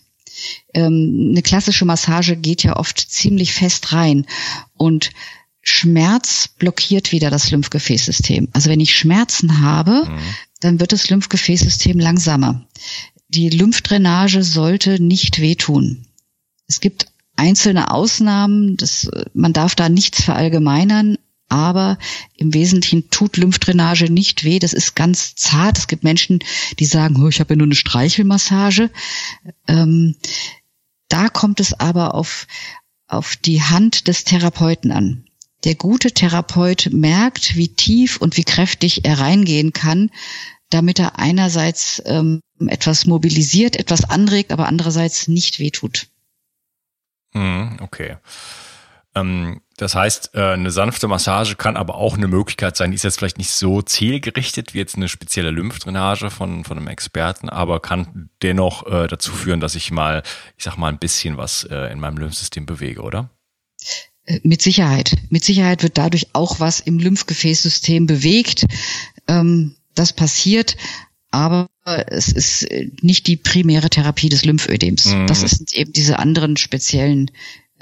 Ähm, 0.75 1.29
eine 1.31 1.41
klassische 1.41 1.87
Massage 1.87 2.37
geht 2.37 2.63
ja 2.63 2.77
oft 2.77 3.01
ziemlich 3.01 3.55
fest 3.55 3.95
rein 3.95 4.27
und 4.75 5.13
Schmerz 5.63 6.51
blockiert 6.59 7.11
wieder 7.11 7.31
das 7.31 7.51
Lymphgefäßsystem. 7.51 8.49
Also 8.53 8.69
wenn 8.69 8.81
ich 8.81 8.95
Schmerzen 8.95 9.63
habe, 9.63 10.05
mhm. 10.11 10.19
dann 10.61 10.79
wird 10.79 10.93
das 10.93 11.09
Lymphgefäßsystem 11.09 11.99
langsamer. 11.99 12.67
Die 13.29 13.49
Lymphdrainage 13.49 14.43
sollte 14.43 15.03
nicht 15.03 15.41
wehtun. 15.41 16.05
Es 16.67 16.81
gibt 16.81 17.07
einzelne 17.37 17.93
Ausnahmen, 17.93 18.77
das, 18.77 19.09
man 19.33 19.55
darf 19.55 19.75
da 19.75 19.89
nichts 19.89 20.23
verallgemeinern, 20.23 21.17
aber 21.53 21.99
im 22.35 22.55
Wesentlichen 22.55 23.11
tut 23.11 23.37
Lymphdrainage 23.37 24.11
nicht 24.11 24.43
weh. 24.43 24.59
Das 24.59 24.73
ist 24.73 24.97
ganz 24.97 25.35
zart. 25.35 25.77
Es 25.77 25.87
gibt 25.87 26.03
Menschen, 26.03 26.39
die 26.79 26.87
sagen, 26.87 27.23
oh, 27.23 27.29
ich 27.29 27.41
habe 27.41 27.53
ja 27.53 27.59
nur 27.59 27.67
eine 27.67 27.75
Streichelmassage. 27.75 28.91
Ähm, 29.69 30.17
da 31.09 31.29
kommt 31.29 31.61
es 31.61 31.79
aber 31.79 32.15
auf, 32.15 32.47
auf 33.07 33.37
die 33.37 33.61
Hand 33.61 34.09
des 34.09 34.25
Therapeuten 34.25 34.93
an. 34.93 35.27
Der 35.65 35.75
gute 35.75 36.13
Therapeut 36.13 36.89
merkt, 36.91 37.55
wie 37.55 37.69
tief 37.69 38.17
und 38.17 38.39
wie 38.39 38.45
kräftig 38.45 39.05
er 39.05 39.21
reingehen 39.21 39.75
kann, 39.75 40.11
damit 40.71 40.99
er 40.99 41.19
einerseits 41.19 42.03
ähm, 42.07 42.41
etwas 42.67 43.05
mobilisiert, 43.05 43.77
etwas 43.77 44.05
anregt, 44.05 44.53
aber 44.53 44.69
andererseits 44.69 45.29
nicht 45.29 45.59
wehtut. 45.59 46.09
Hm, 47.33 47.77
okay. 47.83 48.17
Ähm, 49.15 49.61
das 49.77 49.95
heißt, 49.95 50.31
äh, 50.35 50.53
eine 50.53 50.71
sanfte 50.71 51.09
Massage 51.09 51.57
kann 51.57 51.77
aber 51.77 51.97
auch 51.97 52.17
eine 52.17 52.29
Möglichkeit 52.29 52.77
sein, 52.77 52.91
die 52.91 52.95
ist 52.95 53.05
jetzt 53.05 53.19
vielleicht 53.19 53.39
nicht 53.39 53.51
so 53.51 53.83
zielgerichtet 53.83 54.75
wie 54.75 54.79
jetzt 54.79 54.97
eine 54.97 55.09
spezielle 55.09 55.51
Lymphdrainage 55.51 56.31
von, 56.31 56.65
von 56.65 56.79
einem 56.79 56.89
Experten, 56.89 57.49
aber 57.49 57.81
kann 57.81 58.31
dennoch 58.43 58.87
äh, 58.87 59.07
dazu 59.09 59.33
führen, 59.33 59.61
dass 59.61 59.75
ich 59.75 59.91
mal, 59.91 60.23
ich 60.57 60.65
sag 60.65 60.77
mal, 60.77 60.89
ein 60.89 60.99
bisschen 60.99 61.37
was 61.37 61.65
äh, 61.65 61.93
in 61.93 62.01
meinem 62.01 62.19
Lymphsystem 62.19 62.65
bewege, 62.65 63.03
oder? 63.03 63.31
Mit 64.45 64.63
Sicherheit. 64.63 65.17
Mit 65.31 65.45
Sicherheit 65.45 65.83
wird 65.83 65.99
dadurch 65.99 66.29
auch 66.33 66.61
was 66.61 66.81
im 66.81 66.99
Lymphgefäßsystem 66.99 68.07
bewegt. 68.07 68.67
Ähm, 69.27 69.75
das 69.95 70.13
passiert, 70.13 70.77
aber 71.33 71.69
es 71.85 72.29
ist 72.29 72.69
nicht 73.01 73.27
die 73.27 73.37
primäre 73.37 73.91
Therapie 73.91 74.29
des 74.29 74.45
Lymphödems. 74.45 75.07
Mhm. 75.07 75.27
Das 75.27 75.41
sind 75.41 75.73
eben 75.75 75.93
diese 75.93 76.19
anderen 76.19 76.57
speziellen 76.57 77.31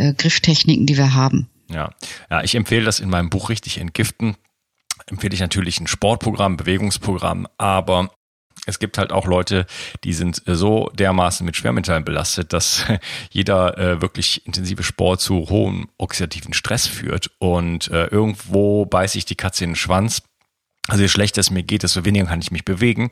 äh, 0.00 0.14
Grifftechniken, 0.14 0.86
die 0.86 0.96
wir 0.96 1.14
haben. 1.14 1.48
Ja. 1.68 1.90
ja, 2.30 2.42
ich 2.42 2.54
empfehle 2.54 2.84
das 2.84 3.00
in 3.00 3.10
meinem 3.10 3.30
Buch 3.30 3.48
richtig 3.48 3.78
entgiften. 3.78 4.36
Empfehle 5.06 5.34
ich 5.34 5.40
natürlich 5.40 5.78
ein 5.80 5.86
Sportprogramm, 5.86 6.56
Bewegungsprogramm, 6.56 7.46
aber 7.58 8.10
es 8.66 8.78
gibt 8.78 8.98
halt 8.98 9.12
auch 9.12 9.26
Leute, 9.26 9.66
die 10.04 10.12
sind 10.12 10.42
so 10.46 10.90
dermaßen 10.94 11.44
mit 11.46 11.56
Schwermetallen 11.56 12.04
belastet, 12.04 12.52
dass 12.52 12.84
jeder 13.30 13.78
äh, 13.78 14.00
wirklich 14.00 14.46
intensive 14.46 14.82
Sport 14.82 15.20
zu 15.20 15.48
hohem 15.48 15.88
oxidativen 15.98 16.54
Stress 16.54 16.86
führt 16.86 17.30
und 17.38 17.88
äh, 17.88 18.06
irgendwo 18.06 18.86
beißt 18.86 19.14
sich 19.14 19.24
die 19.24 19.36
Katze 19.36 19.64
in 19.64 19.70
den 19.70 19.76
Schwanz 19.76 20.22
also 20.90 21.02
je 21.02 21.08
schlechter 21.08 21.40
es 21.40 21.50
mir 21.50 21.62
geht, 21.62 21.82
desto 21.82 22.04
weniger 22.04 22.26
kann 22.26 22.40
ich 22.40 22.50
mich 22.50 22.64
bewegen. 22.64 23.10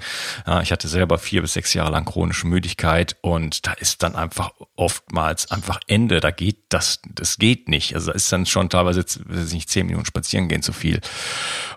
Ich 0.62 0.72
hatte 0.72 0.88
selber 0.88 1.18
vier 1.18 1.42
bis 1.42 1.52
sechs 1.52 1.74
Jahre 1.74 1.92
lang 1.92 2.04
chronische 2.04 2.46
Müdigkeit 2.46 3.16
und 3.20 3.66
da 3.66 3.72
ist 3.72 4.02
dann 4.02 4.16
einfach 4.16 4.50
oftmals 4.76 5.50
einfach 5.50 5.80
Ende. 5.86 6.20
Da 6.20 6.30
geht 6.30 6.58
das, 6.70 7.00
das 7.08 7.38
geht 7.38 7.68
nicht. 7.68 7.94
Also 7.94 8.08
da 8.08 8.12
ist 8.14 8.32
dann 8.32 8.46
schon 8.46 8.68
teilweise 8.68 9.04
nicht 9.52 9.70
zehn 9.70 9.86
Minuten 9.86 10.06
spazieren 10.06 10.48
gehen 10.48 10.62
zu 10.62 10.72
viel. 10.72 11.00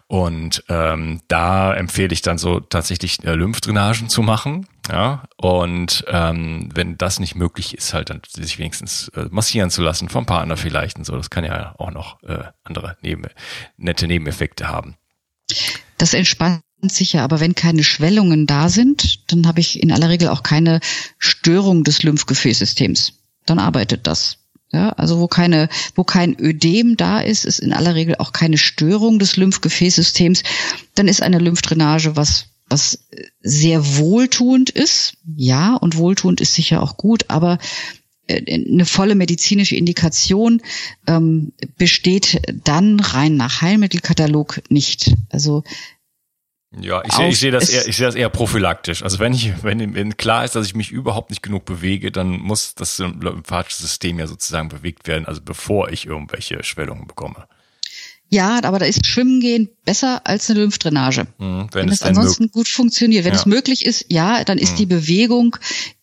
Und 0.07 0.63
ähm, 0.67 1.21
da 1.27 1.73
empfehle 1.73 2.11
ich 2.13 2.21
dann 2.21 2.37
so 2.37 2.59
tatsächlich 2.59 3.23
äh, 3.23 3.33
Lymphdrainagen 3.33 4.09
zu 4.09 4.21
machen. 4.21 4.67
Ja, 4.91 5.23
und 5.37 6.03
ähm, 6.07 6.69
wenn 6.73 6.97
das 6.97 7.19
nicht 7.19 7.35
möglich 7.35 7.77
ist, 7.77 7.93
halt 7.93 8.09
dann 8.09 8.21
sich 8.27 8.57
wenigstens 8.57 9.09
äh, 9.09 9.27
massieren 9.29 9.69
zu 9.69 9.83
lassen 9.83 10.09
vom 10.09 10.25
Partner 10.25 10.57
vielleicht 10.57 10.97
und 10.97 11.05
so. 11.05 11.15
Das 11.15 11.29
kann 11.29 11.45
ja 11.45 11.75
auch 11.77 11.91
noch 11.91 12.21
äh, 12.23 12.43
andere 12.63 12.97
Neben 13.01 13.25
nette 13.77 14.07
Nebeneffekte 14.07 14.67
haben. 14.67 14.97
Das 16.01 16.15
entspannt 16.15 16.63
sich 16.81 17.13
ja, 17.13 17.23
aber 17.23 17.39
wenn 17.39 17.53
keine 17.53 17.83
Schwellungen 17.83 18.47
da 18.47 18.69
sind, 18.69 19.31
dann 19.31 19.45
habe 19.45 19.59
ich 19.59 19.83
in 19.83 19.91
aller 19.91 20.09
Regel 20.09 20.29
auch 20.29 20.41
keine 20.41 20.79
Störung 21.19 21.83
des 21.83 22.01
Lymphgefäßsystems. 22.01 23.13
Dann 23.45 23.59
arbeitet 23.59 24.07
das. 24.07 24.37
Ja, 24.71 24.89
also 24.93 25.19
wo 25.19 25.27
keine, 25.27 25.69
wo 25.93 26.03
kein 26.03 26.35
Ödem 26.39 26.97
da 26.97 27.19
ist, 27.19 27.45
ist 27.45 27.59
in 27.59 27.71
aller 27.71 27.93
Regel 27.93 28.15
auch 28.17 28.33
keine 28.33 28.57
Störung 28.57 29.19
des 29.19 29.37
Lymphgefäßsystems. 29.37 30.41
Dann 30.95 31.07
ist 31.07 31.21
eine 31.21 31.37
Lymphdrainage 31.37 32.15
was, 32.15 32.47
was 32.67 33.05
sehr 33.41 33.97
wohltuend 33.97 34.71
ist. 34.71 35.17
Ja, 35.35 35.75
und 35.75 35.97
wohltuend 35.97 36.41
ist 36.41 36.55
sicher 36.55 36.81
auch 36.81 36.97
gut, 36.97 37.25
aber 37.27 37.59
eine 38.29 38.85
volle 38.85 39.15
medizinische 39.15 39.75
Indikation 39.75 40.61
ähm, 41.07 41.53
besteht 41.77 42.41
dann 42.63 42.99
rein 42.99 43.35
nach 43.35 43.61
Heilmittelkatalog 43.61 44.61
nicht. 44.69 45.13
Also 45.29 45.63
ja, 46.79 47.03
ich 47.03 47.11
sehe, 47.11 47.27
ich 47.27 47.39
sehe 47.39 47.51
das 47.51 47.69
eher, 47.69 47.85
ich 47.85 47.97
sehe 47.97 48.05
das 48.05 48.15
eher 48.15 48.29
prophylaktisch. 48.29 49.03
Also 49.03 49.19
wenn 49.19 49.33
ich, 49.33 49.51
wenn, 49.61 49.93
wenn 49.93 50.15
klar 50.15 50.45
ist, 50.45 50.55
dass 50.55 50.65
ich 50.65 50.73
mich 50.73 50.91
überhaupt 50.91 51.29
nicht 51.29 51.43
genug 51.43 51.65
bewege, 51.65 52.11
dann 52.11 52.39
muss 52.39 52.75
das 52.75 52.99
lymphatische 52.99 53.81
System 53.81 54.19
ja 54.19 54.27
sozusagen 54.27 54.69
bewegt 54.69 55.05
werden, 55.05 55.25
also 55.25 55.41
bevor 55.43 55.89
ich 55.89 56.05
irgendwelche 56.05 56.63
Schwellungen 56.63 57.07
bekomme. 57.07 57.47
Ja, 58.29 58.63
aber 58.63 58.79
da 58.79 58.85
ist 58.85 59.05
Schwimmen 59.05 59.41
gehen 59.41 59.69
besser 59.83 60.25
als 60.25 60.49
eine 60.49 60.61
Lymphdrainage. 60.61 61.27
Mhm, 61.37 61.67
wenn, 61.73 61.81
wenn 61.81 61.89
es, 61.89 61.95
es 61.95 62.03
ansonsten 62.03 62.49
gut 62.49 62.69
funktioniert. 62.69 63.25
Wenn 63.25 63.33
ja. 63.33 63.39
es 63.39 63.45
möglich 63.45 63.85
ist, 63.85 64.05
ja, 64.09 64.45
dann 64.45 64.57
ist 64.57 64.73
mhm. 64.73 64.77
die 64.77 64.85
Bewegung 64.85 65.57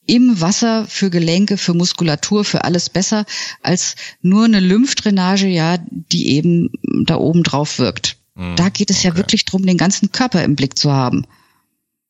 im 0.08 0.40
Wasser 0.40 0.86
für 0.86 1.10
Gelenke, 1.10 1.58
für 1.58 1.74
Muskulatur, 1.74 2.44
für 2.44 2.64
alles 2.64 2.88
besser 2.88 3.26
als 3.62 3.94
nur 4.22 4.46
eine 4.46 4.58
Lymphdrainage, 4.58 5.46
ja, 5.46 5.76
die 5.90 6.30
eben 6.30 6.70
da 7.04 7.16
oben 7.16 7.42
drauf 7.42 7.78
wirkt. 7.78 8.16
Mhm. 8.34 8.56
Da 8.56 8.70
geht 8.70 8.90
es 8.90 9.00
okay. 9.00 9.08
ja 9.08 9.16
wirklich 9.16 9.44
drum, 9.44 9.66
den 9.66 9.76
ganzen 9.76 10.10
Körper 10.10 10.42
im 10.42 10.56
Blick 10.56 10.78
zu 10.78 10.92
haben. 10.92 11.26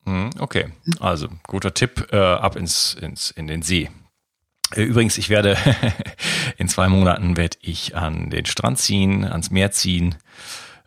Mhm, 0.05 0.29
okay, 0.39 0.69
also 0.99 1.27
guter 1.45 1.73
Tipp, 1.73 2.07
äh, 2.11 2.17
ab 2.17 2.55
ins, 2.55 2.95
ins, 2.99 3.31
in 3.31 3.47
den 3.47 3.61
See. 3.61 3.89
Äh, 4.73 4.83
übrigens, 4.83 5.17
ich 5.17 5.29
werde 5.29 5.57
in 6.57 6.69
zwei 6.69 6.87
Monaten 6.87 7.35
werde 7.35 7.57
ich 7.61 7.97
an 7.97 8.29
den 8.29 8.45
Strand 8.45 8.79
ziehen, 8.79 9.25
ans 9.25 9.51
Meer 9.51 9.71
ziehen. 9.71 10.15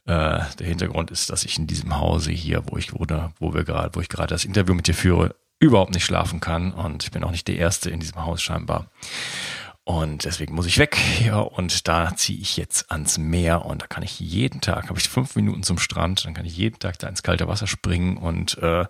Äh, 0.07 0.40
der 0.59 0.66
Hintergrund 0.66 1.11
ist, 1.11 1.28
dass 1.28 1.45
ich 1.45 1.59
in 1.59 1.66
diesem 1.66 1.99
Hause 1.99 2.33
hier, 2.33 2.64
wo 2.66 2.78
ich 2.78 2.95
wohne, 2.95 3.33
wo 3.38 3.52
wir 3.52 3.64
gerade, 3.64 3.95
wo 3.95 4.00
ich 4.00 4.09
gerade 4.09 4.35
das 4.35 4.47
Interview 4.47 4.75
mit 4.75 4.87
dir 4.87 4.95
führe, 4.95 5.37
überhaupt 5.62 5.95
nicht 5.95 6.04
schlafen 6.04 6.40
kann 6.40 6.73
und 6.73 7.04
ich 7.04 7.12
bin 7.12 7.23
auch 7.23 7.31
nicht 7.31 7.47
der 7.47 7.57
Erste 7.57 7.88
in 7.88 8.00
diesem 8.00 8.25
Haus 8.25 8.42
scheinbar. 8.42 8.90
Und 9.85 10.25
deswegen 10.25 10.54
muss 10.54 10.66
ich 10.66 10.78
weg. 10.78 10.97
Ja, 11.25 11.38
und 11.38 11.88
da 11.88 12.14
ziehe 12.14 12.38
ich 12.38 12.57
jetzt 12.57 12.90
ans 12.90 13.19
Meer 13.19 13.64
und 13.64 13.83
da 13.83 13.87
kann 13.87 14.02
ich 14.02 14.21
jeden 14.21 14.61
Tag, 14.61 14.88
habe 14.88 14.99
ich 14.99 15.09
fünf 15.09 15.35
Minuten 15.35 15.62
zum 15.62 15.78
Strand, 15.78 16.25
dann 16.25 16.35
kann 16.35 16.45
ich 16.45 16.57
jeden 16.57 16.78
Tag 16.78 16.99
da 16.99 17.09
ins 17.09 17.23
kalte 17.23 17.49
Wasser 17.49 17.66
springen 17.66 18.16
und 18.16 18.59
äh, 18.59 18.87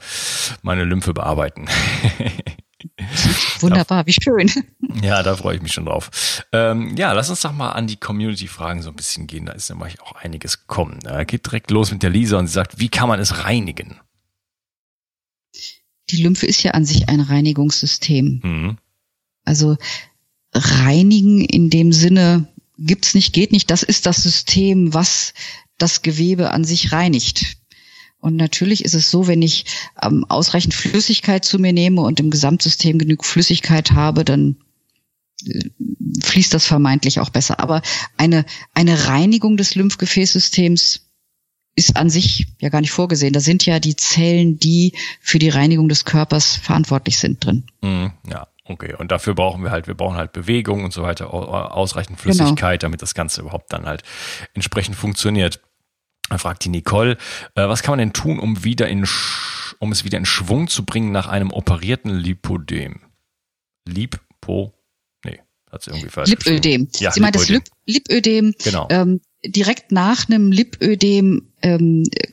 meine 0.62 0.84
Lymphe 0.84 1.14
bearbeiten. 1.14 1.66
Wunderbar, 3.60 4.06
wie 4.06 4.12
schön. 4.12 4.50
Ja, 5.00 5.22
da 5.22 5.34
freue 5.36 5.56
ich 5.56 5.62
mich 5.62 5.72
schon 5.72 5.86
drauf. 5.86 6.44
Ähm, 6.52 6.94
ja, 6.96 7.12
lass 7.12 7.30
uns 7.30 7.40
doch 7.40 7.52
mal 7.52 7.72
an 7.72 7.86
die 7.86 7.96
Community-Fragen 7.96 8.82
so 8.82 8.90
ein 8.90 8.94
bisschen 8.96 9.26
gehen. 9.26 9.46
Da 9.46 9.52
ist 9.52 9.70
nämlich 9.70 10.02
auch 10.02 10.12
einiges 10.12 10.60
gekommen. 10.60 10.98
Da 11.02 11.24
geht 11.24 11.46
direkt 11.46 11.70
los 11.70 11.90
mit 11.90 12.02
der 12.02 12.10
Lisa 12.10 12.38
und 12.38 12.46
sie 12.46 12.52
sagt, 12.52 12.78
wie 12.78 12.90
kann 12.90 13.08
man 13.08 13.18
es 13.18 13.42
reinigen? 13.42 13.98
Die 16.10 16.22
Lymphe 16.22 16.46
ist 16.46 16.62
ja 16.62 16.72
an 16.72 16.84
sich 16.84 17.08
ein 17.08 17.20
Reinigungssystem. 17.20 18.40
Mhm. 18.42 18.78
Also 19.44 19.76
reinigen 20.52 21.44
in 21.44 21.70
dem 21.70 21.92
Sinne 21.92 22.48
gibt's 22.78 23.14
nicht, 23.14 23.32
geht 23.32 23.52
nicht. 23.52 23.70
Das 23.70 23.82
ist 23.82 24.06
das 24.06 24.22
System, 24.22 24.94
was 24.94 25.34
das 25.78 26.02
Gewebe 26.02 26.50
an 26.50 26.64
sich 26.64 26.92
reinigt. 26.92 27.56
Und 28.18 28.36
natürlich 28.36 28.84
ist 28.84 28.94
es 28.94 29.10
so, 29.10 29.26
wenn 29.26 29.42
ich 29.42 29.64
ähm, 30.00 30.24
ausreichend 30.28 30.74
Flüssigkeit 30.74 31.44
zu 31.44 31.58
mir 31.58 31.72
nehme 31.72 32.02
und 32.02 32.20
im 32.20 32.30
Gesamtsystem 32.30 32.98
genug 32.98 33.24
Flüssigkeit 33.24 33.90
habe, 33.92 34.24
dann 34.24 34.58
äh, 35.44 35.70
fließt 36.22 36.54
das 36.54 36.64
vermeintlich 36.64 37.18
auch 37.18 37.30
besser. 37.30 37.58
Aber 37.58 37.82
eine, 38.16 38.44
eine 38.74 39.08
Reinigung 39.08 39.56
des 39.56 39.74
Lymphgefäßsystems 39.74 41.08
ist 41.74 41.96
an 41.96 42.10
sich 42.10 42.46
ja 42.60 42.68
gar 42.68 42.80
nicht 42.80 42.90
vorgesehen. 42.90 43.32
Da 43.32 43.40
sind 43.40 43.64
ja 43.64 43.80
die 43.80 43.96
Zellen, 43.96 44.58
die 44.58 44.92
für 45.20 45.38
die 45.38 45.48
Reinigung 45.48 45.88
des 45.88 46.04
Körpers 46.04 46.56
verantwortlich 46.56 47.18
sind 47.18 47.44
drin. 47.44 47.64
Mhm, 47.80 48.12
ja, 48.28 48.48
okay. 48.64 48.94
Und 48.94 49.10
dafür 49.10 49.34
brauchen 49.34 49.62
wir 49.62 49.70
halt, 49.70 49.86
wir 49.86 49.94
brauchen 49.94 50.16
halt 50.16 50.32
Bewegung 50.32 50.84
und 50.84 50.92
so 50.92 51.02
weiter, 51.02 51.32
ausreichend 51.32 52.18
genau. 52.18 52.34
Flüssigkeit, 52.34 52.80
genau. 52.80 52.88
damit 52.88 53.02
das 53.02 53.14
Ganze 53.14 53.40
überhaupt 53.40 53.72
dann 53.72 53.86
halt 53.86 54.02
entsprechend 54.54 54.96
funktioniert. 54.96 55.60
Dann 56.28 56.38
fragt 56.38 56.64
die 56.64 56.68
Nicole, 56.68 57.16
äh, 57.54 57.68
was 57.68 57.82
kann 57.82 57.92
man 57.92 57.98
denn 57.98 58.12
tun, 58.12 58.38
um 58.38 58.64
wieder 58.64 58.88
in, 58.88 59.06
um 59.78 59.92
es 59.92 60.04
wieder 60.04 60.18
in 60.18 60.26
Schwung 60.26 60.68
zu 60.68 60.84
bringen 60.84 61.10
nach 61.10 61.26
einem 61.26 61.50
operierten 61.50 62.10
Lipodem? 62.14 63.00
Lipo, 63.86 64.72
nee, 65.24 65.40
hat 65.70 65.82
sie 65.82 65.90
irgendwie 65.90 66.08
falsch 66.08 66.30
Lipödem. 66.30 66.88
Ja, 66.96 67.10
Sie 67.10 67.20
meint 67.20 67.34
das 67.34 67.48
Lip 67.48 67.64
Lipödem. 67.86 68.54
Genau. 68.62 68.86
Ähm, 68.90 69.20
direkt 69.44 69.90
nach 69.90 70.28
einem 70.28 70.52
Lipödem 70.52 71.51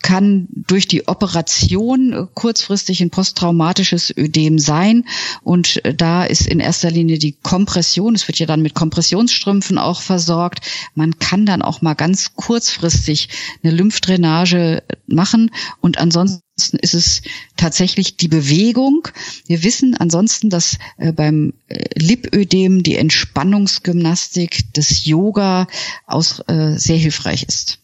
kann 0.02 0.48
durch 0.52 0.88
die 0.88 1.08
Operation 1.08 2.14
äh, 2.14 2.26
kurzfristig 2.34 3.02
ein 3.02 3.10
posttraumatisches 3.10 4.16
Ödem 4.16 4.60
sein. 4.60 5.06
Und 5.44 5.84
äh, 5.86 5.94
da 5.94 6.24
ist 6.24 6.48
in 6.48 6.60
erster 6.60 6.92
Linie 6.92 7.20
die 7.20 7.34
Kompression, 7.34 8.16
es 8.16 8.28
wird 8.28 8.40
ja 8.40 8.46
dann 8.46 8.62
mit 8.62 8.74
Kompressionsstrümpfen 8.74 9.78
auch 9.78 10.02
versorgt. 10.02 10.62
Man 10.96 11.20
kann 11.20 11.46
dann 11.46 11.62
auch 11.62 11.82
mal 11.82 11.94
ganz 11.94 12.36
kurzfristig 12.36 13.30
eine 13.64 13.72
Lymphdrainage 13.74 14.84
machen. 15.08 15.52
Und 15.82 15.98
ansonsten 15.98 16.78
ist 16.82 16.94
es 16.94 17.22
tatsächlich 17.56 18.18
die 18.18 18.28
Bewegung. 18.28 19.08
Wir 19.48 19.64
wissen 19.64 19.96
ansonsten, 19.96 20.50
dass 20.50 20.78
äh, 20.98 21.12
beim 21.12 21.54
äh, 21.68 21.84
Lipödem 21.96 22.84
die 22.84 22.96
Entspannungsgymnastik 22.96 24.74
des 24.74 25.06
Yoga 25.06 25.68
aus, 26.06 26.42
äh, 26.48 26.78
sehr 26.78 26.98
hilfreich 26.98 27.44
ist. 27.44 27.79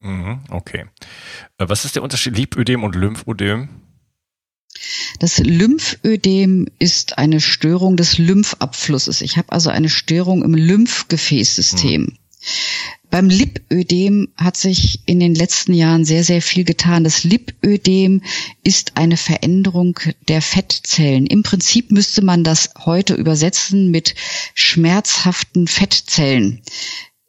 Mhm, 0.00 0.40
okay. 0.48 0.86
Äh, 1.58 1.68
was 1.68 1.84
ist 1.84 1.94
der 1.94 2.02
Unterschied 2.02 2.36
Lipödem 2.36 2.82
und 2.84 2.94
Lymphödem? 2.94 3.68
Das 5.18 5.38
Lymphödem 5.38 6.68
ist 6.78 7.18
eine 7.18 7.40
Störung 7.40 7.96
des 7.96 8.18
Lymphabflusses. 8.18 9.20
Ich 9.20 9.36
habe 9.36 9.52
also 9.52 9.68
eine 9.68 9.90
Störung 9.90 10.42
im 10.42 10.54
Lymphgefäßsystem. 10.54 12.06
Hm. 12.06 12.16
Beim 13.10 13.28
Lipödem 13.28 14.28
hat 14.36 14.56
sich 14.56 15.00
in 15.06 15.18
den 15.18 15.34
letzten 15.34 15.74
Jahren 15.74 16.04
sehr, 16.04 16.22
sehr 16.22 16.40
viel 16.40 16.64
getan. 16.64 17.02
Das 17.02 17.24
Lipödem 17.24 18.22
ist 18.62 18.96
eine 18.96 19.16
Veränderung 19.16 19.98
der 20.28 20.40
Fettzellen. 20.40 21.26
Im 21.26 21.42
Prinzip 21.42 21.90
müsste 21.90 22.22
man 22.22 22.44
das 22.44 22.70
heute 22.78 23.14
übersetzen 23.14 23.90
mit 23.90 24.14
schmerzhaften 24.54 25.66
Fettzellen. 25.66 26.62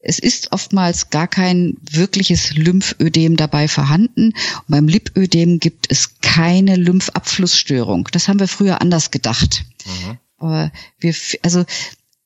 Es 0.04 0.18
ist 0.18 0.52
oftmals 0.52 1.10
gar 1.12 1.28
kein 1.28 1.78
wirkliches 1.90 2.56
Lymphödem 2.56 3.38
dabei 3.38 3.68
vorhanden. 3.68 4.28
Und 4.28 4.68
beim 4.68 4.88
Lipödem 4.88 5.60
gibt 5.60 5.86
es 5.90 6.20
keine 6.22 6.76
Lymphabflussstörung. 6.76 8.08
Das 8.12 8.28
haben 8.28 8.40
wir 8.40 8.48
früher 8.48 8.82
anders 8.82 9.12
gedacht. 9.12 9.64
Mhm. 9.86 10.18
Aber 10.38 10.72
wir, 11.00 11.14
also 11.44 11.66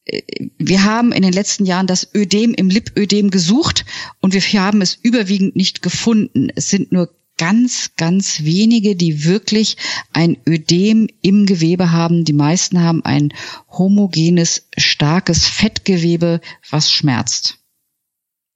äh, 0.06 0.22
wir 0.58 0.84
haben 0.84 1.12
in 1.12 1.22
den 1.22 1.34
letzten 1.34 1.66
Jahren 1.66 1.88
das 1.88 2.08
Ödem 2.16 2.54
im 2.54 2.70
Lipödem 2.70 3.30
gesucht 3.30 3.86
und 4.22 4.34
wir 4.34 4.42
haben 4.62 4.82
es 4.82 4.98
überwiegend 5.02 5.58
nicht 5.58 5.82
gefunden. 5.82 6.50
Es 6.56 6.70
sind 6.70 6.94
nur 6.94 7.14
ganz, 7.38 7.92
ganz 7.98 8.44
wenige, 8.44 8.96
die 8.96 9.26
wirklich 9.26 9.76
ein 10.14 10.38
Ödem 10.48 11.10
im 11.22 11.46
Gewebe 11.46 11.92
haben. 11.92 12.24
Die 12.24 12.34
meisten 12.34 12.82
haben 12.82 13.04
ein 13.04 13.34
homogenes, 13.70 14.70
starkes 14.78 15.46
Fettgewebe, 15.46 16.40
was 16.70 16.90
schmerzt. 16.90 17.58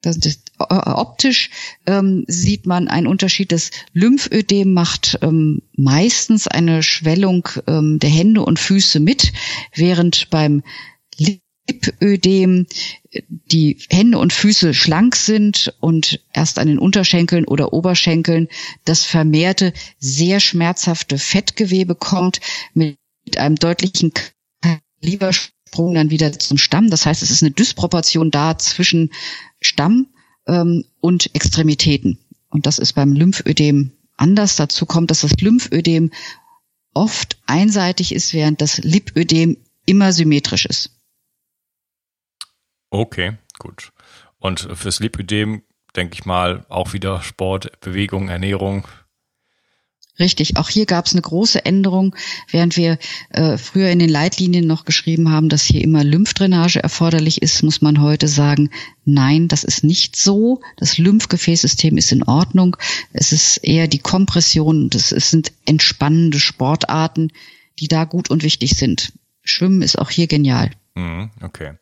Das, 0.01 0.18
das, 0.18 0.39
äh, 0.60 0.74
optisch 0.91 1.50
ähm, 1.86 2.24
sieht 2.27 2.65
man 2.65 2.88
einen 2.88 3.08
Unterschied. 3.08 3.51
Das 3.51 3.72
Lymphödem 3.94 4.74
macht 4.74 5.20
ähm, 5.22 5.62
meistens 5.75 6.48
eine 6.48 6.84
Schwellung 6.84 7.50
ähm, 7.68 8.00
der 8.00 8.10
Hände 8.10 8.41
und 8.44 8.60
Füße 8.60 9.00
mit, 9.00 9.34
während 9.75 10.29
beim 10.29 10.63
Lipödem 11.18 12.66
die 13.27 13.77
Hände 13.90 14.20
und 14.20 14.31
Füße 14.33 14.74
schlank 14.74 15.16
sind 15.16 15.75
und 15.79 16.24
erst 16.33 16.59
an 16.59 16.68
den 16.68 16.79
Unterschenkeln 16.79 17.46
oder 17.46 17.74
Oberschenkeln 17.74 18.48
das 18.85 19.03
vermehrte, 19.03 19.74
sehr 19.98 20.40
schmerzhafte 20.40 21.18
Fettgewebe 21.18 21.96
kommt 21.96 22.40
mit 22.74 22.98
einem 23.35 23.55
deutlichen 23.55 24.14
Kalibersprung 25.01 25.94
dann 25.94 26.09
wieder 26.09 26.31
zum 26.38 26.57
Stamm. 26.57 26.90
Das 26.90 27.05
heißt, 27.05 27.22
es 27.22 27.31
ist 27.31 27.44
eine 27.44 27.51
Dysproportion 27.51 28.31
da 28.31 28.57
zwischen 28.57 29.12
Stamm 29.61 30.07
ähm, 30.48 30.85
und 31.00 31.33
Extremitäten. 31.35 32.19
Und 32.50 32.65
das 32.65 32.79
ist 32.79 32.93
beim 32.93 33.13
Lymphödem 33.13 33.91
anders. 34.17 34.55
Dazu 34.55 34.85
kommt, 34.85 35.11
dass 35.11 35.22
das 35.22 35.39
Lymphödem 35.39 36.11
oft 36.93 37.41
einseitig 37.45 38.13
ist, 38.13 38.33
während 38.33 38.61
das 38.61 38.79
Lipödem 38.79 39.57
immer 39.85 40.13
symmetrisch 40.13 40.65
ist. 40.65 40.91
Okay, 42.89 43.37
gut. 43.59 43.91
Und 44.39 44.67
fürs 44.74 45.00
Lipödem 45.00 45.61
denke 45.95 46.15
ich 46.15 46.25
mal 46.25 46.65
auch 46.69 46.93
wieder 46.93 47.22
Sport, 47.22 47.79
Bewegung, 47.81 48.29
Ernährung, 48.29 48.87
Richtig, 50.20 50.58
auch 50.58 50.68
hier 50.68 50.86
gab 50.86 51.05
es 51.05 51.14
eine 51.14 51.22
große 51.22 51.64
Änderung, 51.64 52.14
während 52.51 52.75
wir 52.75 52.98
äh, 53.29 53.58
früher 53.58 53.90
in 53.90 54.00
den 54.00 54.10
Leitlinien 54.10 54.68
noch 54.68 54.84
geschrieben 54.84 55.32
haben, 55.32 55.48
dass 55.48 55.64
hier 55.64 55.82
immer 55.82 56.03
Lymphdrainage 56.03 56.84
erforderlich 56.84 57.42
ist, 57.42 57.64
muss 57.64 57.82
man 57.82 58.01
heute 58.01 58.27
sagen, 58.27 58.70
nein, 59.05 59.48
das 59.48 59.64
ist 59.64 59.86
nicht 59.86 60.18
so. 60.18 60.60
Das 60.75 60.98
Lymphgefäßsystem 60.98 61.98
ist 61.98 62.12
in 62.12 62.24
Ordnung. 62.24 62.75
Es 63.14 63.32
ist 63.32 63.58
eher 63.64 63.88
die 63.88 64.00
Kompression, 64.00 64.90
das 64.90 65.10
sind 65.10 65.53
entspannende 65.66 66.40
Sportarten, 66.40 67.32
die 67.79 67.88
da 67.88 68.03
gut 68.03 68.29
und 68.29 68.44
wichtig 68.44 68.72
sind. 68.72 69.14
Schwimmen 69.46 69.82
ist 69.82 69.98
auch 69.98 70.10
hier 70.10 70.27
genial. 70.27 70.72
Mhm, 71.00 71.31
okay. 71.42 71.74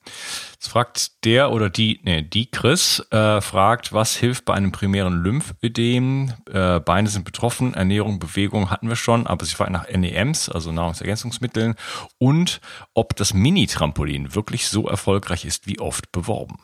Jetzt 0.53 0.67
fragt 0.67 1.25
der 1.25 1.51
oder 1.51 1.71
die, 1.71 1.99
nee, 2.03 2.21
die 2.21 2.51
Chris, 2.51 2.99
äh, 3.10 3.41
fragt, 3.41 3.91
was 3.91 4.15
hilft 4.15 4.45
bei 4.45 4.53
einem 4.53 4.71
primären 4.71 5.23
Lymphödem? 5.23 6.34
Äh, 6.51 6.80
Beine 6.82 7.10
sind 7.10 7.25
betroffen, 7.25 7.73
Ernährung, 7.73 8.19
Bewegung 8.19 8.69
hatten 8.69 8.89
wir 8.89 8.95
schon, 8.95 9.25
aber 9.25 9.43
sie 9.45 9.56
fragt 9.56 9.71
nach 9.71 9.89
NEMs, 9.89 10.49
also 10.49 10.71
Nahrungsergänzungsmitteln, 10.71 11.73
und 12.19 12.62
ob 12.93 13.15
das 13.15 13.34
Mini-Trampolin 13.34 14.36
wirklich 14.36 14.67
so 14.67 14.88
erfolgreich 14.88 15.45
ist, 15.45 15.65
wie 15.65 15.80
oft 15.80 16.12
beworben. 16.12 16.60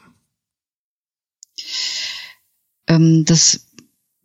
Ähm, 2.87 3.25
das 3.25 3.67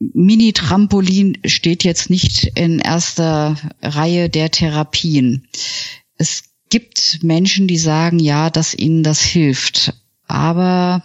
Mini-Trampolin 0.00 1.38
steht 1.46 1.82
jetzt 1.82 2.10
nicht 2.10 2.44
in 2.58 2.78
erster 2.78 3.56
Reihe 3.80 4.28
der 4.28 4.50
Therapien. 4.50 5.48
Es 6.18 6.42
gibt 6.68 7.22
Menschen, 7.22 7.66
die 7.66 7.78
sagen, 7.78 8.18
ja, 8.18 8.50
dass 8.50 8.74
ihnen 8.74 9.02
das 9.02 9.20
hilft. 9.20 9.94
Aber 10.26 11.02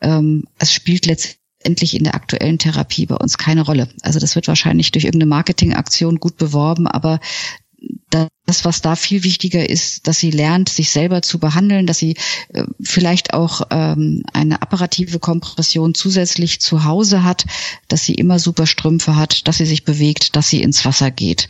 ähm, 0.00 0.44
es 0.58 0.72
spielt 0.72 1.06
letztendlich 1.06 1.94
in 1.94 2.04
der 2.04 2.14
aktuellen 2.14 2.58
Therapie 2.58 3.06
bei 3.06 3.16
uns 3.16 3.38
keine 3.38 3.62
Rolle. 3.62 3.88
Also 4.02 4.18
das 4.18 4.34
wird 4.34 4.48
wahrscheinlich 4.48 4.90
durch 4.90 5.04
irgendeine 5.04 5.28
Marketingaktion 5.28 6.18
gut 6.18 6.36
beworben, 6.36 6.86
aber 6.86 7.20
das, 8.10 8.64
was 8.64 8.82
da 8.82 8.96
viel 8.96 9.24
wichtiger 9.24 9.68
ist, 9.68 10.06
dass 10.06 10.18
sie 10.18 10.30
lernt, 10.30 10.68
sich 10.68 10.90
selber 10.90 11.22
zu 11.22 11.38
behandeln, 11.38 11.86
dass 11.86 11.98
sie 11.98 12.16
äh, 12.52 12.64
vielleicht 12.80 13.34
auch 13.34 13.62
ähm, 13.70 14.22
eine 14.32 14.62
apparative 14.62 15.18
Kompression 15.18 15.94
zusätzlich 15.94 16.60
zu 16.60 16.84
Hause 16.84 17.24
hat, 17.24 17.44
dass 17.88 18.04
sie 18.04 18.14
immer 18.14 18.38
super 18.38 18.66
Strümpfe 18.66 19.16
hat, 19.16 19.48
dass 19.48 19.58
sie 19.58 19.66
sich 19.66 19.84
bewegt, 19.84 20.36
dass 20.36 20.48
sie 20.48 20.62
ins 20.62 20.84
Wasser 20.84 21.10
geht 21.10 21.48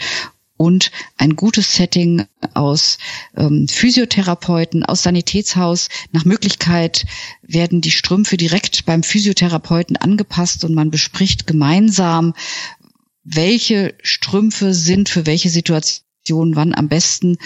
und 0.57 0.91
ein 1.17 1.37
gutes 1.37 1.75
Setting 1.75 2.27
aus 2.55 2.99
ähm, 3.37 3.67
Physiotherapeuten, 3.69 4.85
aus 4.85 5.03
Sanitätshaus. 5.03 5.89
Nach 6.13 6.25
Möglichkeit 6.25 7.07
werden 7.43 7.81
die 7.81 7.91
Strümpfe 7.91 8.37
direkt 8.37 8.87
beim 8.87 9.03
Physiotherapeuten 9.03 9.97
angepasst 9.97 10.65
und 10.65 10.75
man 10.75 10.91
bespricht 10.91 11.47
gemeinsam, 11.47 12.35
welche 13.25 13.95
Strümpfe 14.03 14.75
sind 14.75 15.09
für 15.09 15.27
welche 15.27 15.51
Situation 15.51 16.57
wann 16.57 16.75
am 16.75 16.89
besten 16.89 17.39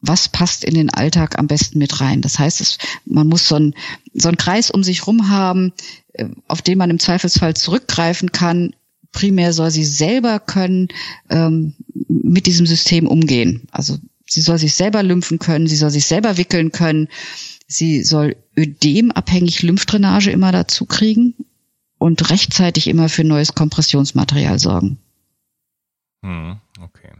was 0.00 0.28
passt 0.30 0.64
in 0.64 0.74
den 0.74 0.90
Alltag 0.90 1.38
am 1.38 1.46
besten 1.46 1.78
mit 1.78 2.00
rein. 2.00 2.22
Das 2.22 2.38
heißt, 2.38 2.60
es, 2.60 2.78
man 3.04 3.26
muss 3.26 3.46
so 3.46 3.56
einen 3.56 3.74
so 4.14 4.28
einen 4.28 4.38
Kreis 4.38 4.70
um 4.70 4.82
sich 4.82 5.06
rum 5.06 5.28
haben, 5.28 5.72
äh, 6.14 6.26
auf 6.48 6.62
den 6.62 6.78
man 6.78 6.90
im 6.90 6.98
Zweifelsfall 6.98 7.54
zurückgreifen 7.54 8.32
kann, 8.32 8.74
primär 9.12 9.52
soll 9.52 9.70
sie 9.70 9.84
selber 9.84 10.38
können 10.40 10.88
ähm, 11.28 11.74
mit 12.08 12.46
diesem 12.46 12.66
System 12.66 13.06
umgehen. 13.06 13.68
Also 13.70 13.98
sie 14.26 14.40
soll 14.40 14.58
sich 14.58 14.74
selber 14.74 15.02
lymphen 15.02 15.38
können, 15.38 15.66
sie 15.66 15.76
soll 15.76 15.90
sich 15.90 16.06
selber 16.06 16.36
wickeln 16.36 16.72
können, 16.72 17.08
sie 17.66 18.02
soll 18.02 18.36
ödemabhängig 18.56 19.62
Lymphdrainage 19.62 20.30
immer 20.30 20.52
dazu 20.52 20.86
kriegen 20.86 21.34
und 21.98 22.30
rechtzeitig 22.30 22.88
immer 22.88 23.08
für 23.08 23.24
neues 23.24 23.54
Kompressionsmaterial 23.54 24.58
sorgen. 24.58 24.98
Hm, 26.22 26.58
okay. 26.80 27.12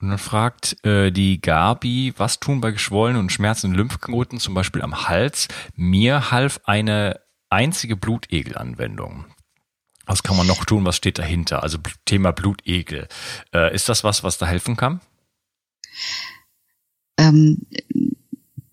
Und 0.00 0.10
dann 0.10 0.18
fragt 0.18 0.84
äh, 0.84 1.10
die 1.10 1.40
Gabi, 1.40 2.12
was 2.16 2.38
tun 2.38 2.60
bei 2.60 2.70
geschwollenen 2.70 3.20
und 3.22 3.32
schmerzenden 3.32 3.78
Lymphknoten, 3.78 4.38
zum 4.38 4.54
Beispiel 4.54 4.82
am 4.82 5.08
Hals? 5.08 5.48
Mir 5.74 6.30
half 6.30 6.60
eine 6.64 7.20
einzige 7.48 7.96
Blutegelanwendung. 7.96 9.24
Was 10.06 10.22
kann 10.22 10.36
man 10.36 10.46
noch 10.46 10.64
tun? 10.64 10.84
Was 10.84 10.96
steht 10.96 11.18
dahinter? 11.18 11.62
Also 11.62 11.78
Thema 12.04 12.32
Blutegel. 12.32 13.08
Äh, 13.52 13.74
ist 13.74 13.88
das 13.88 14.04
was, 14.04 14.22
was 14.22 14.38
da 14.38 14.46
helfen 14.46 14.76
kann? 14.76 15.00
Ähm, 17.18 17.66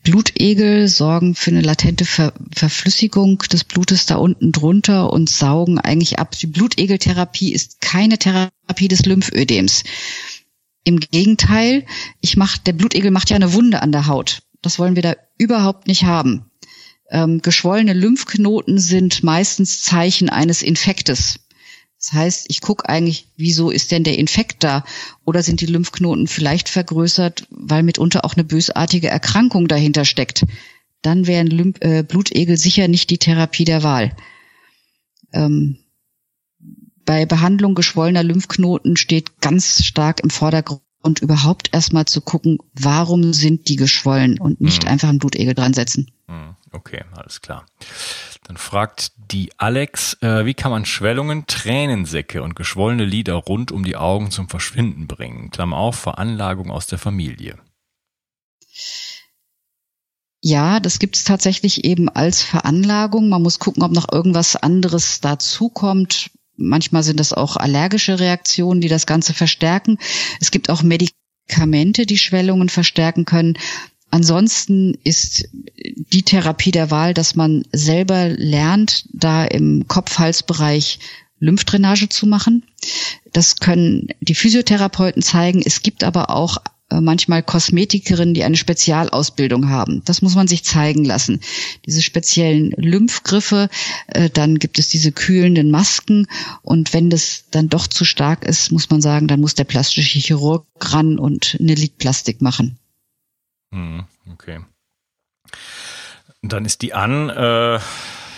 Blutegel 0.03 0.89
sorgen 0.89 1.33
für 1.33 1.51
eine 1.51 1.61
latente 1.61 2.05
Ver 2.05 2.33
Verflüssigung 2.53 3.39
des 3.39 3.63
Blutes 3.63 4.05
da 4.05 4.15
unten 4.15 4.51
drunter 4.51 5.11
und 5.11 5.29
saugen 5.29 5.79
eigentlich 5.79 6.19
ab. 6.19 6.37
Die 6.37 6.47
Blutegeltherapie 6.47 7.53
ist 7.53 7.81
keine 7.81 8.17
Therapie 8.17 8.89
des 8.89 9.05
Lymphödems. 9.05 9.83
Im 10.83 10.99
Gegenteil, 10.99 11.85
ich 12.19 12.35
mach, 12.35 12.57
der 12.57 12.73
Blutegel 12.73 13.11
macht 13.11 13.29
ja 13.29 13.37
eine 13.37 13.53
Wunde 13.53 13.81
an 13.81 13.93
der 13.93 14.07
Haut. 14.07 14.43
Das 14.61 14.77
wollen 14.77 14.95
wir 14.95 15.03
da 15.03 15.15
überhaupt 15.37 15.87
nicht 15.87 16.03
haben. 16.03 16.51
Ähm, 17.13 17.43
geschwollene 17.43 17.93
Lymphknoten 17.93 18.79
sind 18.79 19.21
meistens 19.21 19.83
Zeichen 19.83 20.29
eines 20.29 20.63
Infektes. 20.63 21.39
Das 21.99 22.11
heißt, 22.11 22.45
ich 22.49 22.59
gucke 22.59 22.89
eigentlich, 22.89 23.27
wieso 23.37 23.69
ist 23.69 23.91
denn 23.91 24.03
der 24.03 24.17
Infekt 24.17 24.63
da? 24.63 24.83
Oder 25.23 25.43
sind 25.43 25.61
die 25.61 25.67
Lymphknoten 25.67 26.27
vielleicht 26.27 26.69
vergrößert, 26.69 27.45
weil 27.51 27.83
mitunter 27.83 28.25
auch 28.25 28.33
eine 28.33 28.43
bösartige 28.43 29.09
Erkrankung 29.09 29.67
dahinter 29.67 30.05
steckt? 30.05 30.43
Dann 31.03 31.27
wären 31.27 31.47
Lymph 31.47 31.77
äh, 31.81 32.01
Blutegel 32.01 32.57
sicher 32.57 32.87
nicht 32.87 33.11
die 33.11 33.19
Therapie 33.19 33.63
der 33.63 33.83
Wahl. 33.83 34.15
Ähm, 35.33 35.77
bei 37.05 37.27
Behandlung 37.27 37.75
geschwollener 37.75 38.23
Lymphknoten 38.23 38.97
steht 38.97 39.39
ganz 39.39 39.85
stark 39.85 40.21
im 40.21 40.31
Vordergrund 40.31 41.21
überhaupt 41.21 41.69
erstmal 41.73 42.05
zu 42.05 42.21
gucken, 42.21 42.57
warum 42.73 43.33
sind 43.33 43.69
die 43.69 43.75
geschwollen 43.75 44.39
und 44.39 44.61
nicht 44.61 44.83
mhm. 44.83 44.89
einfach 44.89 45.09
einen 45.09 45.19
Blutegel 45.19 45.53
dran 45.53 45.75
setzen. 45.75 46.11
Mhm. 46.27 46.55
Okay, 46.73 47.03
alles 47.15 47.41
klar. 47.41 47.65
Dann 48.45 48.57
fragt 48.57 49.11
die 49.31 49.51
Alex, 49.57 50.17
äh, 50.21 50.45
wie 50.45 50.55
kann 50.55 50.71
man 50.71 50.85
Schwellungen, 50.85 51.45
Tränensäcke 51.45 52.41
und 52.41 52.55
geschwollene 52.55 53.05
Lider 53.05 53.35
rund 53.35 53.71
um 53.71 53.83
die 53.83 53.95
Augen 53.95 54.31
zum 54.31 54.49
Verschwinden 54.49 55.07
bringen? 55.07 55.51
Klammer 55.51 55.77
auf, 55.77 55.95
Veranlagung 55.95 56.71
aus 56.71 56.87
der 56.87 56.97
Familie. 56.97 57.59
Ja, 60.41 60.79
das 60.81 60.99
gibt 60.99 61.15
es 61.15 61.23
tatsächlich 61.23 61.85
eben 61.85 62.09
als 62.09 62.41
Veranlagung. 62.41 63.29
Man 63.29 63.43
muss 63.43 63.59
gucken, 63.59 63.83
ob 63.83 63.91
noch 63.91 64.11
irgendwas 64.11 64.55
anderes 64.55 65.21
dazukommt. 65.21 66.31
Manchmal 66.57 67.03
sind 67.03 67.19
das 67.19 67.33
auch 67.33 67.55
allergische 67.55 68.19
Reaktionen, 68.19 68.81
die 68.81 68.89
das 68.89 69.05
Ganze 69.05 69.33
verstärken. 69.33 69.99
Es 70.41 70.51
gibt 70.51 70.69
auch 70.69 70.83
Medikamente, 70.83 72.05
die 72.05 72.17
Schwellungen 72.17 72.67
verstärken 72.67 73.23
können. 73.25 73.57
Ansonsten 74.13 74.95
ist 75.03 75.49
die 76.11 76.21
Therapie 76.21 76.69
der 76.69 76.91
Wahl, 76.91 77.15
dass 77.15 77.33
man 77.33 77.63
selber 77.71 78.29
lernt, 78.29 79.07
da 79.11 79.43
im 79.43 79.87
Kopf-Hals-Bereich 79.87 80.99
Lymphdrainage 81.39 82.09
zu 82.09 82.27
machen. 82.27 82.63
Das 83.31 83.55
können 83.55 84.09
die 84.21 84.35
Physiotherapeuten 84.35 85.23
zeigen. 85.23 85.63
Es 85.65 85.81
gibt 85.81 86.03
aber 86.03 86.29
auch 86.29 86.57
äh, 86.91 87.01
manchmal 87.01 87.41
Kosmetikerinnen, 87.41 88.35
die 88.35 88.43
eine 88.43 88.55
Spezialausbildung 88.55 89.69
haben. 89.69 90.03
Das 90.05 90.21
muss 90.21 90.35
man 90.35 90.47
sich 90.47 90.63
zeigen 90.63 91.05
lassen. 91.05 91.39
Diese 91.87 92.03
speziellen 92.03 92.69
Lymphgriffe, 92.77 93.67
äh, 94.09 94.29
dann 94.29 94.59
gibt 94.59 94.77
es 94.77 94.89
diese 94.89 95.11
kühlenden 95.11 95.71
Masken 95.71 96.27
und 96.61 96.93
wenn 96.93 97.09
das 97.09 97.45
dann 97.49 97.67
doch 97.67 97.87
zu 97.87 98.05
stark 98.05 98.45
ist, 98.45 98.71
muss 98.71 98.91
man 98.91 99.01
sagen, 99.01 99.27
dann 99.27 99.41
muss 99.41 99.55
der 99.55 99.63
plastische 99.63 100.19
Chirurg 100.19 100.67
ran 100.79 101.17
und 101.17 101.57
eine 101.59 101.73
Lidplastik 101.73 102.43
machen. 102.43 102.77
Hm, 103.73 104.05
okay. 104.31 104.59
Dann 106.43 106.65
ist 106.65 106.81
die 106.83 106.93
an, 106.93 107.29
äh, 107.29 107.79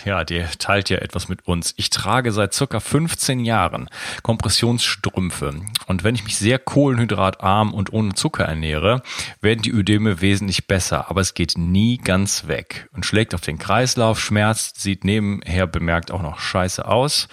ja, 0.06 0.24
die 0.24 0.44
teilt 0.58 0.88
ja 0.88 0.98
etwas 0.98 1.28
mit 1.28 1.46
uns. 1.46 1.74
Ich 1.76 1.90
trage 1.90 2.32
seit 2.32 2.54
circa 2.54 2.80
15 2.80 3.40
Jahren 3.40 3.90
Kompressionsstrümpfe. 4.22 5.60
Und 5.88 6.04
wenn 6.04 6.14
ich 6.14 6.24
mich 6.24 6.38
sehr 6.38 6.58
kohlenhydratarm 6.58 7.74
und 7.74 7.92
ohne 7.92 8.14
Zucker 8.14 8.44
ernähre, 8.44 9.02
werden 9.40 9.62
die 9.62 9.72
Ödeme 9.72 10.20
wesentlich 10.20 10.68
besser. 10.68 11.10
Aber 11.10 11.20
es 11.20 11.34
geht 11.34 11.58
nie 11.58 11.98
ganz 11.98 12.46
weg 12.46 12.88
und 12.92 13.04
schlägt 13.04 13.34
auf 13.34 13.40
den 13.42 13.58
Kreislauf, 13.58 14.20
schmerzt, 14.20 14.80
sieht 14.80 15.04
nebenher 15.04 15.66
bemerkt 15.66 16.10
auch 16.12 16.22
noch 16.22 16.38
scheiße 16.38 16.86
aus. 16.86 17.28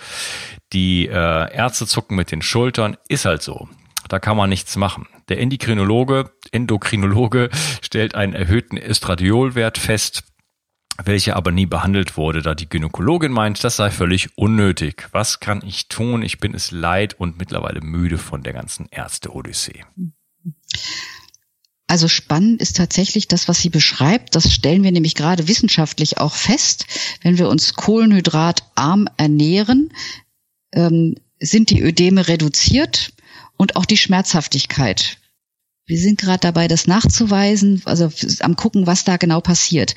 Die 0.74 1.08
äh, 1.08 1.54
Ärzte 1.56 1.88
zucken 1.88 2.18
mit 2.18 2.32
den 2.32 2.42
Schultern, 2.42 2.98
ist 3.08 3.26
halt 3.26 3.44
so. 3.44 3.70
Da 4.14 4.20
kann 4.20 4.38
man 4.38 4.48
nichts 4.48 4.76
machen. 4.76 5.08
Der 5.28 5.40
Endokrinologe, 5.40 6.30
Endokrinologe 6.52 7.50
stellt 7.82 8.14
einen 8.14 8.34
erhöhten 8.34 8.78
Estradiolwert 8.78 9.80
fest, 9.80 10.22
welcher 11.04 11.36
aber 11.36 11.52
nie 11.52 11.66
behandelt 11.66 12.16
wurde, 12.16 12.44
da 12.44 12.54
die 12.54 12.70
Gynäkologin 12.70 13.32
meint, 13.32 13.64
das 13.64 13.78
sei 13.78 13.90
völlig 13.90 14.38
unnötig. 14.38 15.08
Was 15.14 15.40
kann 15.40 15.64
ich 15.66 15.88
tun? 15.88 16.22
Ich 16.22 16.38
bin 16.38 16.54
es 16.54 16.70
leid 16.70 17.20
und 17.20 17.40
mittlerweile 17.40 17.82
müde 17.82 18.20
von 18.20 18.44
der 18.44 18.54
ganzen 18.54 18.86
Ärzte-Odyssee. 18.92 19.84
Also 21.88 22.08
spannend 22.08 22.62
ist 22.62 22.78
tatsächlich 22.78 23.28
das, 23.28 23.48
was 23.48 23.64
sie 23.64 23.70
beschreibt. 23.70 24.36
Das 24.36 24.54
stellen 24.54 24.84
wir 24.84 24.92
nämlich 24.92 25.16
gerade 25.16 25.48
wissenschaftlich 25.48 26.20
auch 26.20 26.36
fest. 26.36 26.86
Wenn 27.24 27.40
wir 27.40 27.50
uns 27.50 27.74
kohlenhydratarm 27.74 29.10
ernähren, 29.18 29.92
ähm, 30.72 31.16
sind 31.40 31.72
die 31.72 31.82
Ödeme 31.82 32.28
reduziert 32.28 33.12
und 33.58 33.76
auch 33.76 33.86
die 33.86 33.98
Schmerzhaftigkeit. 33.98 35.18
Wir 35.86 36.00
sind 36.00 36.20
gerade 36.20 36.40
dabei, 36.40 36.68
das 36.68 36.88
nachzuweisen, 36.88 37.82
also 37.86 38.10
am 38.40 38.56
gucken, 38.56 38.88
was 38.88 39.04
da 39.04 39.18
genau 39.18 39.42
passiert. 39.42 39.96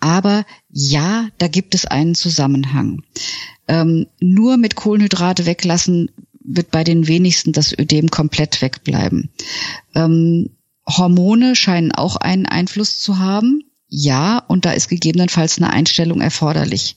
Aber 0.00 0.44
ja, 0.70 1.28
da 1.38 1.48
gibt 1.48 1.74
es 1.74 1.86
einen 1.86 2.14
Zusammenhang. 2.14 3.02
Ähm, 3.66 4.06
nur 4.20 4.56
mit 4.56 4.76
Kohlenhydrate 4.76 5.44
weglassen 5.44 6.10
wird 6.40 6.70
bei 6.70 6.84
den 6.84 7.08
wenigsten 7.08 7.52
das 7.52 7.76
Ödem 7.76 8.10
komplett 8.10 8.62
wegbleiben. 8.62 9.30
Ähm, 9.94 10.50
Hormone 10.86 11.56
scheinen 11.56 11.92
auch 11.92 12.16
einen 12.16 12.46
Einfluss 12.46 13.00
zu 13.00 13.18
haben. 13.18 13.64
Ja, 13.88 14.38
und 14.38 14.64
da 14.64 14.72
ist 14.72 14.88
gegebenenfalls 14.88 15.58
eine 15.58 15.70
Einstellung 15.70 16.20
erforderlich. 16.20 16.94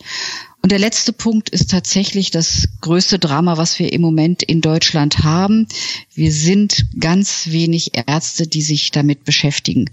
Und 0.62 0.72
der 0.72 0.80
letzte 0.80 1.12
Punkt 1.12 1.50
ist 1.50 1.72
tatsächlich 1.72 2.30
das 2.30 2.68
größte 2.82 3.18
Drama, 3.18 3.58
was 3.58 3.80
wir 3.80 3.92
im 3.92 4.02
Moment 4.02 4.44
in 4.44 4.62
Deutschland 4.62 5.24
haben. 5.24 5.68
Wir 6.14 6.32
sind 6.32 6.86
ganz 7.00 7.48
wenig 7.48 7.92
Ärzte, 7.96 8.48
die 8.48 8.62
sich 8.62 8.92
damit 8.92 9.24
beschäftigen. 9.24 9.90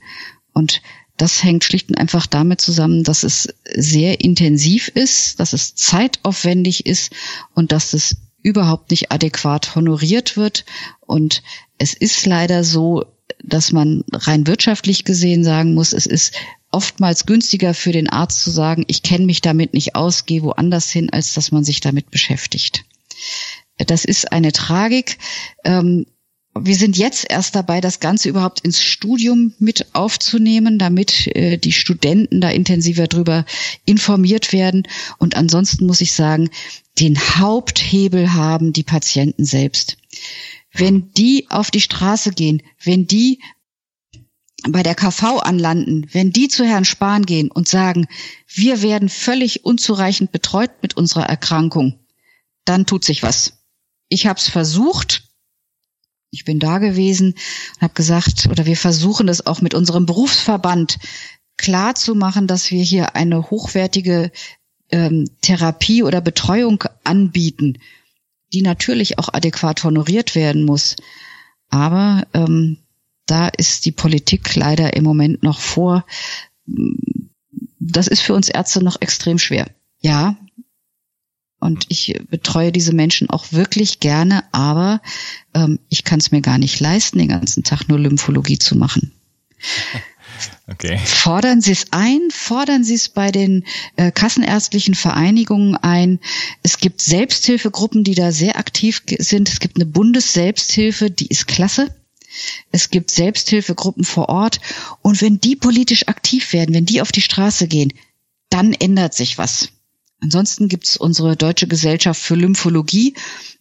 Und 0.53 0.83
das 1.17 1.43
hängt 1.43 1.65
schlicht 1.65 1.89
und 1.89 1.97
einfach 1.97 2.27
damit 2.27 2.61
zusammen, 2.61 3.03
dass 3.03 3.23
es 3.23 3.49
sehr 3.75 4.21
intensiv 4.21 4.89
ist, 4.89 5.41
dass 5.41 5.53
es 5.53 5.75
zeitaufwendig 5.75 6.87
ist 6.87 7.13
und 7.55 7.73
dass 7.73 7.93
es 7.95 8.17
überhaupt 8.43 8.91
nicht 8.91 9.11
adäquat 9.11 9.75
honoriert 9.75 10.37
wird. 10.37 10.65
Und 11.01 11.43
es 11.79 11.95
ist 11.95 12.27
leider 12.27 12.63
so, 12.63 13.05
dass 13.43 13.73
man 13.73 14.05
rein 14.13 14.47
wirtschaftlich 14.47 15.05
gesehen 15.05 15.45
sagen 15.45 15.75
muss, 15.75 15.93
es 15.93 16.07
ist 16.07 16.35
oftmals 16.71 17.27
günstiger 17.27 17.75
für 17.75 17.93
den 17.93 18.09
Arzt 18.09 18.43
zu 18.43 18.51
sagen, 18.51 18.85
ich 18.89 19.03
kenne 19.03 19.27
mich 19.27 19.41
damit 19.41 19.75
nicht 19.75 19.95
aus, 19.95 20.27
gehe 20.27 20.43
woanders 20.43 20.91
hin, 20.91 21.11
als 21.11 21.35
dass 21.35 21.53
man 21.53 21.65
sich 21.65 21.81
damit 21.81 22.11
beschäftigt. 22.11 22.85
Das 23.79 24.05
ist 24.05 24.33
eine 24.33 24.53
Tragik. 24.53 25.19
Ähm, 25.65 26.07
wir 26.61 26.77
sind 26.77 26.97
jetzt 26.97 27.27
erst 27.29 27.55
dabei, 27.55 27.81
das 27.81 28.01
Ganze 28.01 28.29
überhaupt 28.29 28.61
ins 28.61 28.83
Studium 28.83 29.55
mit 29.59 29.87
aufzunehmen, 29.95 30.79
damit 30.79 31.29
äh, 31.29 31.57
die 31.57 31.73
Studenten 31.73 32.41
da 32.41 32.51
intensiver 32.51 33.07
drüber 33.07 33.45
informiert 33.85 34.53
werden. 34.53 34.83
Und 35.19 35.37
ansonsten 35.37 35.87
muss 35.87 36.01
ich 36.01 36.13
sagen, 36.13 36.51
den 36.99 37.19
Haupthebel 37.19 38.35
haben 38.35 38.73
die 38.73 38.83
Patienten 38.83 39.45
selbst. 39.45 39.99
Wenn 40.73 41.13
die 41.13 41.47
auf 41.49 41.71
die 41.71 41.81
Straße 41.81 42.33
gehen, 42.33 42.63
wenn 42.83 43.07
die 43.07 43.41
bei 44.67 44.83
der 44.83 44.95
KV 44.95 45.39
anlanden, 45.41 46.07
wenn 46.13 46.33
die 46.33 46.49
zu 46.49 46.65
Herrn 46.65 46.85
Spahn 46.85 47.25
gehen 47.25 47.51
und 47.51 47.69
sagen, 47.69 48.09
wir 48.49 48.83
werden 48.83 49.09
völlig 49.09 49.65
unzureichend 49.65 50.33
betreut 50.33 50.71
mit 50.83 50.97
unserer 50.97 51.27
Erkrankung, 51.27 51.99
dann 52.65 52.87
tut 52.87 53.05
sich 53.05 53.23
was. 53.23 53.59
Ich 54.09 54.27
habe 54.27 54.39
es 54.39 54.49
versucht. 54.49 55.25
Ich 56.31 56.45
bin 56.45 56.59
da 56.59 56.79
gewesen 56.79 57.35
und 57.77 57.83
habe 57.83 57.95
gesagt, 57.95 58.49
oder 58.51 58.67
wir 58.67 58.77
versuchen 58.77 59.27
das 59.27 59.47
auch 59.47 59.63
mit 59.63 59.75
unserem 59.75 60.07
Berufsverband 60.07 60.99
klar 61.57 61.95
zu 61.95 62.15
machen, 62.15 62.47
dass 62.47 62.71
wir 62.71 62.83
hier 62.83 63.17
eine 63.17 63.51
hochwertige 63.51 64.31
ähm, 64.91 65.31
Therapie 65.41 66.03
oder 66.03 66.21
Betreuung 66.21 66.85
anbieten, 67.05 67.79
die 68.53 68.63
natürlich 68.63 69.19
auch 69.19 69.33
adäquat 69.33 69.85
honoriert 69.85 70.35
werden 70.35 70.65
muss. 70.65 70.97
Aber 71.71 72.27
ähm, 72.35 72.79
da 73.31 73.49
ist 73.49 73.85
die 73.85 73.93
Politik 73.93 74.55
leider 74.55 74.97
im 74.97 75.05
Moment 75.05 75.43
noch 75.43 75.61
vor. 75.61 76.05
Das 77.79 78.09
ist 78.09 78.21
für 78.21 78.35
uns 78.35 78.49
Ärzte 78.49 78.83
noch 78.83 79.01
extrem 79.01 79.39
schwer. 79.39 79.67
Ja. 80.01 80.37
Und 81.61 81.87
ich 81.89 82.21
betreue 82.31 82.73
diese 82.73 82.93
Menschen 82.93 83.31
auch 83.31 83.53
wirklich 83.53 84.01
gerne, 84.01 84.45
aber 84.53 85.03
ähm, 85.55 85.81
ich 85.89 86.05
kann 86.05 86.21
es 86.21 86.31
mir 86.31 86.41
gar 86.41 86.59
nicht 86.59 86.79
leisten, 86.79 87.19
den 87.19 87.29
ganzen 87.29 87.65
Tag 87.65 87.89
nur 87.89 87.99
Lymphologie 87.99 88.59
zu 88.59 88.77
machen. 88.77 89.13
Okay. 90.69 90.99
Fordern 91.05 91.61
Sie 91.61 91.73
es 91.73 91.87
ein, 91.93 92.21
fordern 92.31 92.85
Sie 92.85 92.95
es 92.95 93.09
bei 93.09 93.33
den 93.33 93.65
äh, 93.97 94.13
kassenärztlichen 94.13 94.95
Vereinigungen 94.95 95.77
ein. 95.77 96.21
Es 96.63 96.79
gibt 96.79 97.01
Selbsthilfegruppen, 97.01 98.05
die 98.05 98.15
da 98.15 98.33
sehr 98.33 98.57
aktiv 98.57 99.03
sind. 99.19 99.49
Es 99.49 99.61
gibt 99.61 99.77
eine 99.77 99.87
Bundesselbsthilfe, 99.87 101.11
die 101.11 101.27
ist 101.27 101.49
klasse. 101.49 101.95
Es 102.71 102.91
gibt 102.91 103.11
Selbsthilfegruppen 103.11 104.05
vor 104.05 104.29
Ort. 104.29 104.61
Und 105.03 105.21
wenn 105.23 105.41
die 105.41 105.57
politisch 105.57 106.09
aktiv 106.09 106.53
werden, 106.53 106.75
wenn 106.75 106.87
die 106.87 107.01
auf 107.01 107.13
die 107.13 107.23
Straße 107.23 107.69
gehen, 107.69 107.93
dann 108.51 108.73
ändert 108.73 109.15
sich 109.15 109.39
was. 109.39 109.71
Ansonsten 110.21 110.69
gibt's 110.69 110.97
unsere 110.97 111.37
Deutsche 111.37 111.69
Gesellschaft 111.69 112.21
für 112.21 112.35
Lymphologie. 112.35 113.15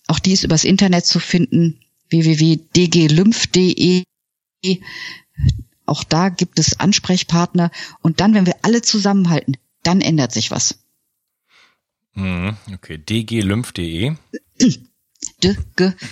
Auch 0.07 0.19
die 0.19 0.33
ist 0.33 0.43
übers 0.43 0.63
Internet 0.63 1.05
zu 1.05 1.19
finden, 1.19 1.79
www.dglymph.de. 2.09 4.03
Auch 5.85 6.03
da 6.03 6.29
gibt 6.29 6.59
es 6.59 6.79
Ansprechpartner. 6.79 7.71
Und 8.01 8.19
dann, 8.19 8.33
wenn 8.33 8.45
wir 8.45 8.55
alle 8.63 8.81
zusammenhalten, 8.81 9.57
dann 9.83 10.01
ändert 10.01 10.31
sich 10.31 10.51
was. 10.51 10.79
Mhm, 12.13 12.57
okay, 12.73 12.97
dglymph.de. 12.97 14.15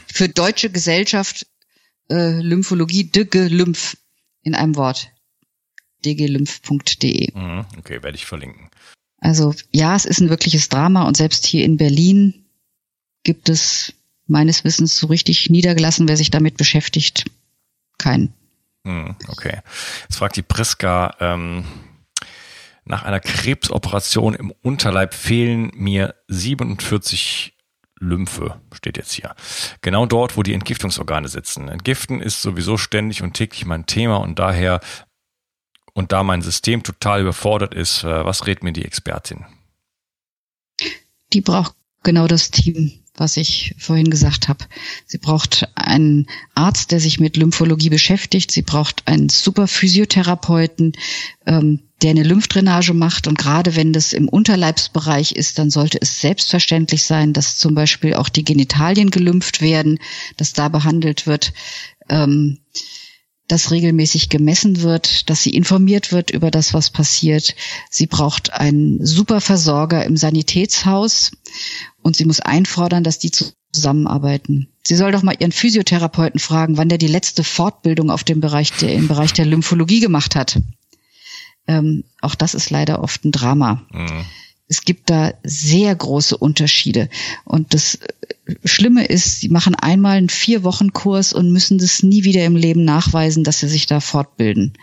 Für 0.08 0.30
Deutsche 0.30 0.70
Gesellschaft 0.70 1.48
äh, 2.10 2.42
Lymphologie, 2.42 3.10
Lymph 3.14 3.98
in 4.42 4.56
einem 4.56 4.76
Wort. 4.76 5.12
dglymph.de. 6.04 7.32
Mhm, 7.34 7.66
okay, 7.78 8.04
werde 8.04 8.16
ich 8.16 8.26
verlinken. 8.26 8.70
Also 9.18 9.56
ja, 9.72 9.96
es 9.96 10.06
ist 10.06 10.20
ein 10.20 10.30
wirkliches 10.30 10.70
Drama 10.70 11.08
und 11.08 11.18
selbst 11.18 11.46
hier 11.46 11.66
in 11.66 11.78
Berlin 11.78 12.46
gibt 13.24 13.50
es 13.50 13.94
meines 14.28 14.64
Wissens 14.64 14.98
so 14.98 15.08
richtig 15.08 15.50
niedergelassen, 15.50 16.08
wer 16.08 16.18
sich 16.18 16.30
damit 16.30 16.58
beschäftigt, 16.58 17.26
keinen. 17.98 18.34
Hm, 18.86 19.16
okay. 19.28 19.62
Jetzt 20.04 20.18
fragt 20.18 20.36
die 20.36 20.44
Priska, 20.44 21.16
ähm, 21.20 21.66
nach 22.86 23.04
einer 23.04 23.20
Krebsoperation 23.20 24.36
im 24.36 24.54
Unterleib 24.62 25.16
fehlen 25.16 25.72
mir 25.74 26.16
47 26.28 27.55
Lymphe, 28.06 28.60
steht 28.74 28.98
jetzt 28.98 29.12
hier. 29.12 29.36
Genau 29.82 30.06
dort, 30.06 30.38
wo 30.38 30.44
die 30.44 30.54
Entgiftungsorgane 30.54 31.28
sitzen. 31.28 31.70
Entgiften 31.70 32.22
ist 32.22 32.42
sowieso 32.42 32.78
ständig 32.78 33.22
und 33.22 33.34
täglich 33.34 33.66
mein 33.66 33.86
Thema 33.86 34.18
und 34.18 34.40
daher 34.40 34.80
und 35.94 36.12
da 36.12 36.24
mein 36.24 36.42
System 36.42 36.84
total 36.84 37.22
überfordert 37.22 37.74
ist, 37.74 38.04
äh, 38.04 38.26
was 38.26 38.46
rät 38.48 38.64
mir 38.64 38.74
die 38.74 38.86
Expertin? 38.86 39.46
Die 41.34 41.42
braucht 41.42 41.74
genau 42.04 42.28
das 42.28 42.52
Team, 42.52 43.05
was 43.18 43.38
ich 43.38 43.76
vorhin 43.78 44.10
gesagt 44.10 44.48
habe. 44.48 44.66
Sie 45.06 45.18
braucht 45.18 45.70
einen 45.76 46.28
Arzt, 46.54 46.92
der 46.92 47.00
sich 47.00 47.20
mit 47.20 47.38
Lymphologie 47.38 47.90
beschäftigt. 47.90 48.52
Sie 48.52 48.62
braucht 48.62 49.08
einen 49.08 49.30
super 49.30 49.68
Physiotherapeuten, 49.68 50.94
ähm, 51.46 51.82
der 52.02 52.12
eine 52.12 52.24
Lymphdrainage 52.24 52.94
macht. 52.94 53.28
Und 53.28 53.38
gerade 53.38 53.76
wenn 53.76 53.94
das 53.94 54.14
im 54.14 54.28
Unterleibsbereich 54.28 55.32
ist, 55.32 55.58
dann 55.60 55.70
sollte 55.70 56.00
es 56.02 56.20
selbstverständlich 56.20 57.04
sein, 57.04 57.34
dass 57.34 57.58
zum 57.58 57.74
Beispiel 57.76 58.16
auch 58.16 58.30
die 58.30 58.44
Genitalien 58.44 59.12
gelümpft 59.12 59.62
werden, 59.62 60.00
dass 60.38 60.54
da 60.54 60.70
behandelt 60.70 61.26
wird. 61.26 61.54
Ähm, 62.10 62.60
dass 63.48 63.70
regelmäßig 63.70 64.30
gemessen 64.30 64.82
wird, 64.82 65.30
dass 65.30 65.44
sie 65.44 65.52
informiert 65.52 66.12
wird 66.12 66.32
über 66.32 66.50
das, 66.50 66.74
was 66.74 66.90
passiert. 66.90 67.56
Sie 67.92 68.08
braucht 68.08 68.54
einen 68.54 69.06
super 69.06 69.40
Versorger 69.40 70.04
im 70.04 70.18
Sanitätshaus 70.18 71.32
und 72.06 72.16
sie 72.16 72.26
muss 72.26 72.40
einfordern, 72.40 73.04
dass 73.04 73.18
die 73.18 73.32
zusammenarbeiten. 73.32 74.68
Sie 74.84 74.96
soll 74.96 75.12
doch 75.12 75.24
mal 75.24 75.36
ihren 75.40 75.52
Physiotherapeuten 75.52 76.40
fragen, 76.40 76.78
wann 76.78 76.88
der 76.88 77.00
die 77.00 77.08
letzte 77.08 77.44
Fortbildung 77.44 78.12
auf 78.12 78.24
dem 78.24 78.42
Bereich 78.42 78.72
der, 78.74 78.94
im 78.94 79.08
Bereich 79.08 79.34
der 79.34 79.46
Lymphologie 79.46 80.02
gemacht 80.02 80.36
hat. 80.36 80.62
Ähm, 81.68 82.04
auch 82.22 82.36
das 82.36 82.54
ist 82.54 82.70
leider 82.70 83.02
oft 83.02 83.26
ein 83.26 83.32
Drama. 83.32 83.82
Mhm. 83.92 84.24
Es 84.68 84.82
gibt 84.82 85.12
da 85.12 85.34
sehr 85.44 85.96
große 85.96 86.38
Unterschiede. 86.38 87.10
Und 87.44 87.74
das 87.74 87.96
äh, 87.96 88.56
Schlimme 88.64 89.06
ist, 89.06 89.40
sie 89.40 89.50
machen 89.50 89.76
einmal 89.76 90.18
einen 90.18 90.30
vier 90.30 90.64
Wochen 90.64 90.92
Kurs 90.92 91.34
und 91.34 91.52
müssen 91.52 91.78
das 91.78 92.02
nie 92.02 92.24
wieder 92.24 92.44
im 92.46 92.56
Leben 92.56 92.84
nachweisen, 92.84 93.44
dass 93.44 93.60
sie 93.60 93.68
sich 93.68 93.86
da 93.86 94.00
fortbilden. 94.00 94.74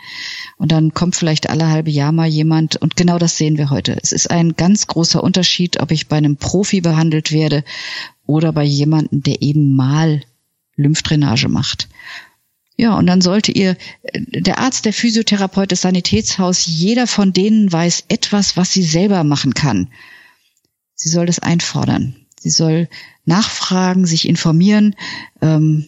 Und 0.57 0.71
dann 0.71 0.93
kommt 0.93 1.15
vielleicht 1.15 1.49
alle 1.49 1.69
halbe 1.69 1.91
Jahr 1.91 2.13
mal 2.13 2.27
jemand 2.27 2.77
und 2.77 2.95
genau 2.95 3.19
das 3.19 3.37
sehen 3.37 3.57
wir 3.57 3.69
heute. 3.69 3.97
Es 4.01 4.13
ist 4.13 4.31
ein 4.31 4.55
ganz 4.55 4.87
großer 4.87 5.21
Unterschied, 5.21 5.81
ob 5.81 5.91
ich 5.91 6.07
bei 6.07 6.17
einem 6.17 6.37
Profi 6.37 6.79
behandelt 6.79 7.31
werde 7.31 7.63
oder 8.25 8.53
bei 8.53 8.63
jemandem, 8.63 9.21
der 9.21 9.41
eben 9.41 9.75
mal 9.75 10.21
Lymphdrainage 10.75 11.49
macht. 11.49 11.89
Ja, 12.75 12.97
und 12.97 13.05
dann 13.05 13.21
sollte 13.21 13.51
ihr, 13.51 13.77
der 14.13 14.57
Arzt, 14.59 14.85
der 14.85 14.93
Physiotherapeut, 14.93 15.71
das 15.71 15.81
Sanitätshaus, 15.81 16.65
jeder 16.65 17.05
von 17.05 17.31
denen 17.31 17.71
weiß 17.71 18.05
etwas, 18.07 18.57
was 18.57 18.73
sie 18.73 18.83
selber 18.83 19.23
machen 19.23 19.53
kann. 19.53 19.89
Sie 20.95 21.09
soll 21.09 21.25
das 21.25 21.39
einfordern. 21.39 22.15
Sie 22.39 22.49
soll 22.49 22.89
nachfragen, 23.25 24.05
sich 24.05 24.27
informieren. 24.27 24.95
Ähm, 25.41 25.87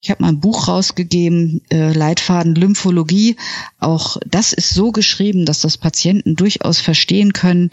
ich 0.00 0.10
habe 0.10 0.22
mal 0.22 0.28
ein 0.28 0.40
Buch 0.40 0.68
rausgegeben, 0.68 1.62
äh, 1.70 1.92
Leitfaden 1.92 2.54
Lymphologie. 2.54 3.36
Auch 3.78 4.18
das 4.26 4.52
ist 4.52 4.70
so 4.70 4.92
geschrieben, 4.92 5.46
dass 5.46 5.60
das 5.60 5.78
Patienten 5.78 6.36
durchaus 6.36 6.80
verstehen 6.80 7.32
können. 7.32 7.70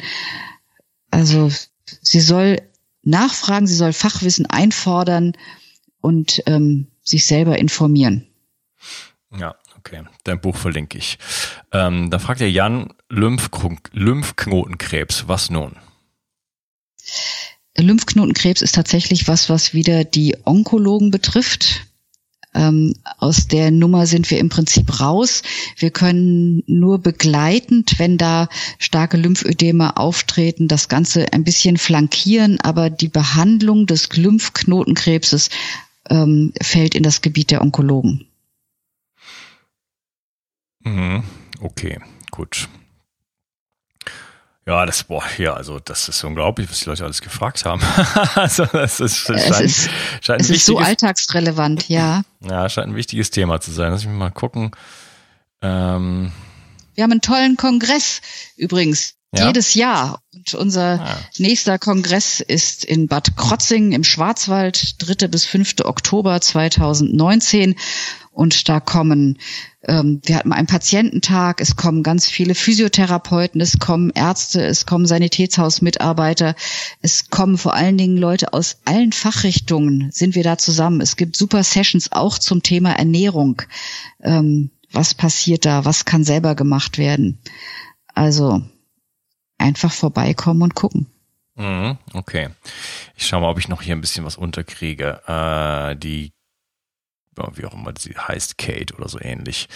Also 1.11 1.51
sie 2.01 2.21
soll 2.21 2.61
nachfragen, 3.03 3.67
sie 3.67 3.75
soll 3.75 3.93
Fachwissen 3.93 4.45
einfordern 4.45 5.33
und 6.01 6.41
ähm, 6.45 6.87
sich 7.03 7.25
selber 7.25 7.59
informieren. 7.59 8.27
Ja, 9.37 9.55
okay. 9.77 10.03
Dein 10.23 10.39
Buch 10.39 10.55
verlinke 10.55 10.97
ich. 10.97 11.17
Ähm, 11.71 12.09
da 12.09 12.19
fragt 12.19 12.39
der 12.39 12.51
Jan 12.51 12.93
Lymphknotenkrebs, 13.09 15.27
was 15.27 15.49
nun? 15.49 15.75
Lymphknotenkrebs 17.77 18.61
ist 18.61 18.75
tatsächlich 18.75 19.27
was, 19.27 19.49
was 19.49 19.73
wieder 19.73 20.03
die 20.03 20.37
Onkologen 20.45 21.11
betrifft. 21.11 21.87
Ähm, 22.55 22.93
aus 23.17 23.47
der 23.47 23.71
Nummer 23.71 24.05
sind 24.05 24.29
wir 24.29 24.37
im 24.37 24.49
Prinzip 24.49 24.99
raus. 24.99 25.41
Wir 25.77 25.89
können 25.89 26.61
nur 26.67 26.99
begleitend, 26.99 27.97
wenn 27.97 28.19
da 28.19 28.47
starke 28.77 29.17
Lymphödeme 29.17 29.97
auftreten, 29.97 30.67
das 30.67 30.87
Ganze 30.87 31.33
ein 31.33 31.43
bisschen 31.43 31.77
flankieren, 31.77 32.61
aber 32.61 32.91
die 32.91 33.07
Behandlung 33.07 33.87
des 33.87 34.15
Lymphknotenkrebses 34.15 35.49
ähm, 36.09 36.53
fällt 36.61 36.95
in 36.95 37.03
das 37.03 37.21
Gebiet 37.21 37.51
der 37.51 37.61
Onkologen. 37.61 38.27
Mhm. 40.83 41.23
Okay, 41.61 41.99
gut. 42.31 42.67
Ja, 44.65 44.85
das, 44.85 45.03
boah, 45.03 45.23
ja, 45.37 45.53
also 45.53 45.79
das 45.79 46.07
ist 46.07 46.23
unglaublich, 46.23 46.69
was 46.69 46.79
die 46.79 46.89
Leute 46.89 47.03
alles 47.03 47.21
gefragt 47.21 47.65
haben. 47.65 47.81
also 48.35 48.65
das 48.65 49.01
ist, 49.01 49.27
das 49.27 49.41
es 49.41 49.47
scheint, 49.47 49.65
ist, 49.65 49.89
scheint 50.21 50.41
es 50.41 50.49
ist 50.49 50.65
so 50.65 50.77
alltagsrelevant, 50.77 51.89
ja. 51.89 52.23
Ja, 52.39 52.69
scheint 52.69 52.87
ein 52.87 52.95
wichtiges 52.95 53.29
Thema 53.29 53.59
zu 53.59 53.71
sein. 53.71 53.91
Lass 53.91 54.05
mich 54.05 54.15
mal 54.15 54.31
gucken. 54.31 54.71
Ähm, 55.61 56.31
Wir 56.95 57.03
haben 57.03 57.11
einen 57.11 57.21
tollen 57.21 57.57
Kongress 57.57 58.21
übrigens. 58.55 59.15
Ja. 59.35 59.47
Jedes 59.47 59.73
Jahr. 59.73 60.21
Und 60.31 60.53
unser 60.53 60.95
ja. 60.97 61.17
nächster 61.37 61.79
Kongress 61.79 62.39
ist 62.39 62.85
in 62.85 63.07
Bad 63.07 63.35
Krotzing 63.35 63.91
im 63.91 64.03
Schwarzwald, 64.03 65.01
3. 65.01 65.27
bis 65.27 65.45
5. 65.45 65.75
Oktober 65.83 66.39
2019. 66.39 67.75
Und 68.31 68.67
da 68.67 68.79
kommen, 68.79 69.37
ähm, 69.83 70.21
wir 70.25 70.37
hatten 70.37 70.53
einen 70.53 70.67
Patiententag, 70.67 71.61
es 71.61 71.75
kommen 71.75 72.01
ganz 72.03 72.27
viele 72.27 72.55
Physiotherapeuten, 72.55 73.61
es 73.61 73.77
kommen 73.77 74.11
Ärzte, 74.11 74.63
es 74.65 74.85
kommen 74.87 75.05
Sanitätshausmitarbeiter, 75.05 76.55
es 77.01 77.29
kommen 77.29 77.59
vor 77.59 77.75
allen 77.75 77.97
Dingen 77.97 78.17
Leute 78.17 78.53
aus 78.53 78.77
allen 78.85 79.11
Fachrichtungen, 79.11 80.09
sind 80.11 80.33
wir 80.33 80.43
da 80.43 80.57
zusammen. 80.57 80.99
Es 80.99 81.15
gibt 81.15 81.35
super 81.35 81.63
Sessions 81.63 82.11
auch 82.11 82.39
zum 82.39 82.63
Thema 82.63 82.93
Ernährung. 82.93 83.61
Ähm, 84.21 84.71
was 84.91 85.13
passiert 85.13 85.65
da? 85.65 85.85
Was 85.85 86.05
kann 86.05 86.23
selber 86.23 86.55
gemacht 86.55 86.97
werden? 86.97 87.39
Also 88.15 88.63
einfach 89.63 89.91
vorbeikommen 89.91 90.61
und 90.61 90.75
gucken. 90.75 91.07
Mhm, 91.55 91.97
okay. 92.13 92.49
Ich 93.15 93.27
schaue 93.27 93.41
mal, 93.41 93.49
ob 93.49 93.59
ich 93.59 93.67
noch 93.67 93.81
hier 93.81 93.95
ein 93.95 94.01
bisschen 94.01 94.25
was 94.25 94.37
unterkriege. 94.37 95.21
Äh, 95.27 95.95
die 95.95 96.33
wie 97.55 97.65
auch 97.65 97.73
immer 97.73 97.93
sie 97.97 98.15
heißt, 98.15 98.57
Kate 98.57 98.93
oder 98.95 99.07
so 99.09 99.19
ähnlich. 99.19 99.67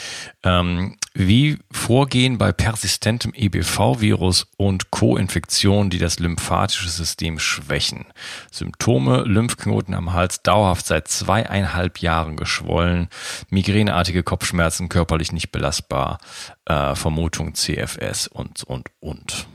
Ähm, 0.43 0.97
wie 1.13 1.57
vorgehen 1.71 2.37
bei 2.37 2.51
persistentem 2.51 3.33
EBV-Virus 3.33 4.47
und 4.57 4.91
Co-Infektionen, 4.91 5.89
die 5.89 5.97
das 5.97 6.19
lymphatische 6.19 6.89
System 6.89 7.39
schwächen? 7.39 8.05
Symptome, 8.51 9.23
Lymphknoten 9.23 9.93
am 9.93 10.13
Hals 10.13 10.43
dauerhaft 10.43 10.85
seit 10.85 11.07
zweieinhalb 11.07 11.99
Jahren 11.99 12.37
geschwollen, 12.37 13.09
migräneartige 13.49 14.23
Kopfschmerzen, 14.23 14.89
körperlich 14.89 15.31
nicht 15.31 15.51
belastbar, 15.51 16.19
äh, 16.65 16.95
Vermutung 16.95 17.55
CFS 17.55 18.27
und, 18.27 18.63
und, 18.63 18.89
und. 18.99 19.47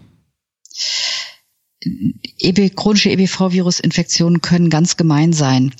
EB, 2.38 2.74
chronische 2.76 3.10
EBV-Virus-Infektionen 3.10 4.40
können 4.40 4.70
ganz 4.70 4.96
gemein 4.96 5.32
sein. 5.32 5.74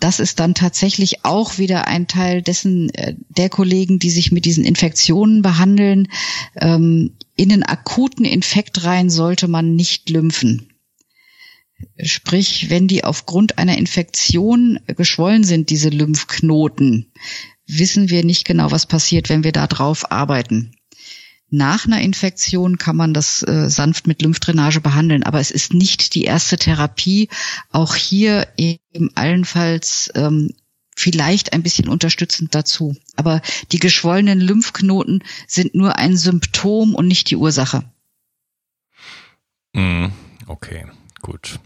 das 0.00 0.20
ist 0.20 0.38
dann 0.38 0.54
tatsächlich 0.54 1.24
auch 1.24 1.56
wieder 1.56 1.86
ein 1.86 2.06
Teil 2.08 2.42
dessen 2.42 2.90
äh, 2.94 3.14
der 3.28 3.48
Kollegen, 3.48 3.98
die 3.98 4.10
sich 4.10 4.30
mit 4.30 4.44
diesen 4.44 4.64
Infektionen 4.64 5.40
behandeln. 5.40 6.08
Ähm, 6.56 7.12
in 7.36 7.52
einen 7.52 7.62
akuten 7.62 8.26
Infekt 8.26 8.84
rein 8.84 9.08
sollte 9.08 9.48
man 9.48 9.74
nicht 9.74 10.10
lymphen. 10.10 10.72
Sprich, 12.02 12.70
wenn 12.70 12.88
die 12.88 13.04
aufgrund 13.04 13.58
einer 13.58 13.76
Infektion 13.78 14.78
geschwollen 14.86 15.44
sind, 15.44 15.70
diese 15.70 15.90
Lymphknoten, 15.90 17.12
wissen 17.66 18.10
wir 18.10 18.24
nicht 18.24 18.44
genau, 18.44 18.70
was 18.70 18.86
passiert, 18.86 19.28
wenn 19.28 19.44
wir 19.44 19.52
da 19.52 19.66
drauf 19.66 20.10
arbeiten. 20.10 20.75
Nach 21.50 21.86
einer 21.86 22.00
Infektion 22.00 22.76
kann 22.76 22.96
man 22.96 23.14
das 23.14 23.42
äh, 23.42 23.70
sanft 23.70 24.06
mit 24.06 24.20
Lymphdrainage 24.20 24.80
behandeln, 24.80 25.22
aber 25.22 25.38
es 25.38 25.50
ist 25.52 25.72
nicht 25.72 26.14
die 26.14 26.24
erste 26.24 26.56
Therapie. 26.56 27.28
Auch 27.70 27.94
hier 27.94 28.48
eben 28.56 29.10
allenfalls 29.14 30.10
ähm, 30.14 30.52
vielleicht 30.96 31.52
ein 31.52 31.62
bisschen 31.62 31.88
unterstützend 31.88 32.54
dazu. 32.54 32.96
Aber 33.14 33.42
die 33.70 33.78
geschwollenen 33.78 34.40
Lymphknoten 34.40 35.22
sind 35.46 35.74
nur 35.74 35.96
ein 35.96 36.16
Symptom 36.16 36.94
und 36.94 37.06
nicht 37.06 37.30
die 37.30 37.36
Ursache. 37.36 37.84
Mm, 39.72 40.06
okay, 40.46 40.86
gut. 41.20 41.60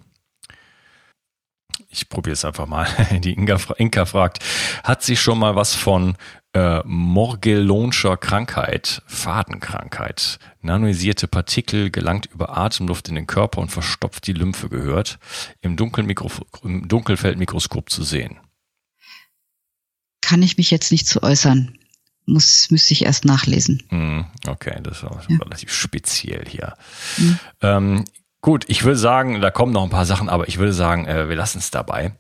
Ich 1.88 2.09
probiere 2.09 2.35
es 2.35 2.45
einfach 2.45 2.66
mal. 2.66 2.87
Die 3.21 3.33
Inka, 3.33 3.59
Inka 3.77 4.05
fragt, 4.05 4.45
hat 4.85 5.03
sie 5.03 5.16
schon 5.16 5.38
mal 5.38 5.57
was 5.57 5.75
von 5.75 6.16
äh, 6.53 6.81
Morgellonscher 6.85 8.17
Krankheit, 8.17 9.03
Fadenkrankheit, 9.07 10.39
nanoisierte 10.63 11.29
Partikel 11.29 11.91
gelangt 11.91 12.27
über 12.27 12.57
Atemluft 12.57 13.09
in 13.09 13.15
den 13.15 13.27
Körper 13.27 13.61
und 13.61 13.71
verstopft 13.71 14.27
die 14.27 14.33
Lymphe 14.33 14.69
gehört, 14.69 15.19
im, 15.61 15.73
im 15.73 16.89
Dunkelfeldmikroskop 16.89 17.91
zu 17.91 18.03
sehen? 18.03 18.39
Kann 20.21 20.43
ich 20.43 20.57
mich 20.57 20.71
jetzt 20.71 20.93
nicht 20.93 21.07
zu 21.07 21.23
äußern. 21.23 21.77
Muss, 22.27 22.71
müsste 22.71 22.95
ich 22.95 23.05
erst 23.05 23.25
nachlesen. 23.25 23.83
Hm, 23.89 24.27
okay, 24.47 24.79
das 24.83 25.03
war 25.03 25.23
ja. 25.29 25.37
relativ 25.39 25.73
speziell 25.73 26.45
hier. 26.47 26.75
Mhm. 27.17 27.39
Ähm, 27.61 28.05
gut, 28.41 28.65
ich 28.69 28.85
würde 28.85 28.99
sagen, 28.99 29.41
da 29.41 29.51
kommen 29.51 29.73
noch 29.73 29.83
ein 29.83 29.91
paar 29.91 30.07
Sachen, 30.07 30.29
aber 30.29 30.47
ich 30.47 30.59
würde 30.59 30.73
sagen, 30.73 31.07
äh, 31.07 31.29
wir 31.29 31.37
lassen 31.37 31.59
es 31.59 31.71
dabei. 31.71 32.13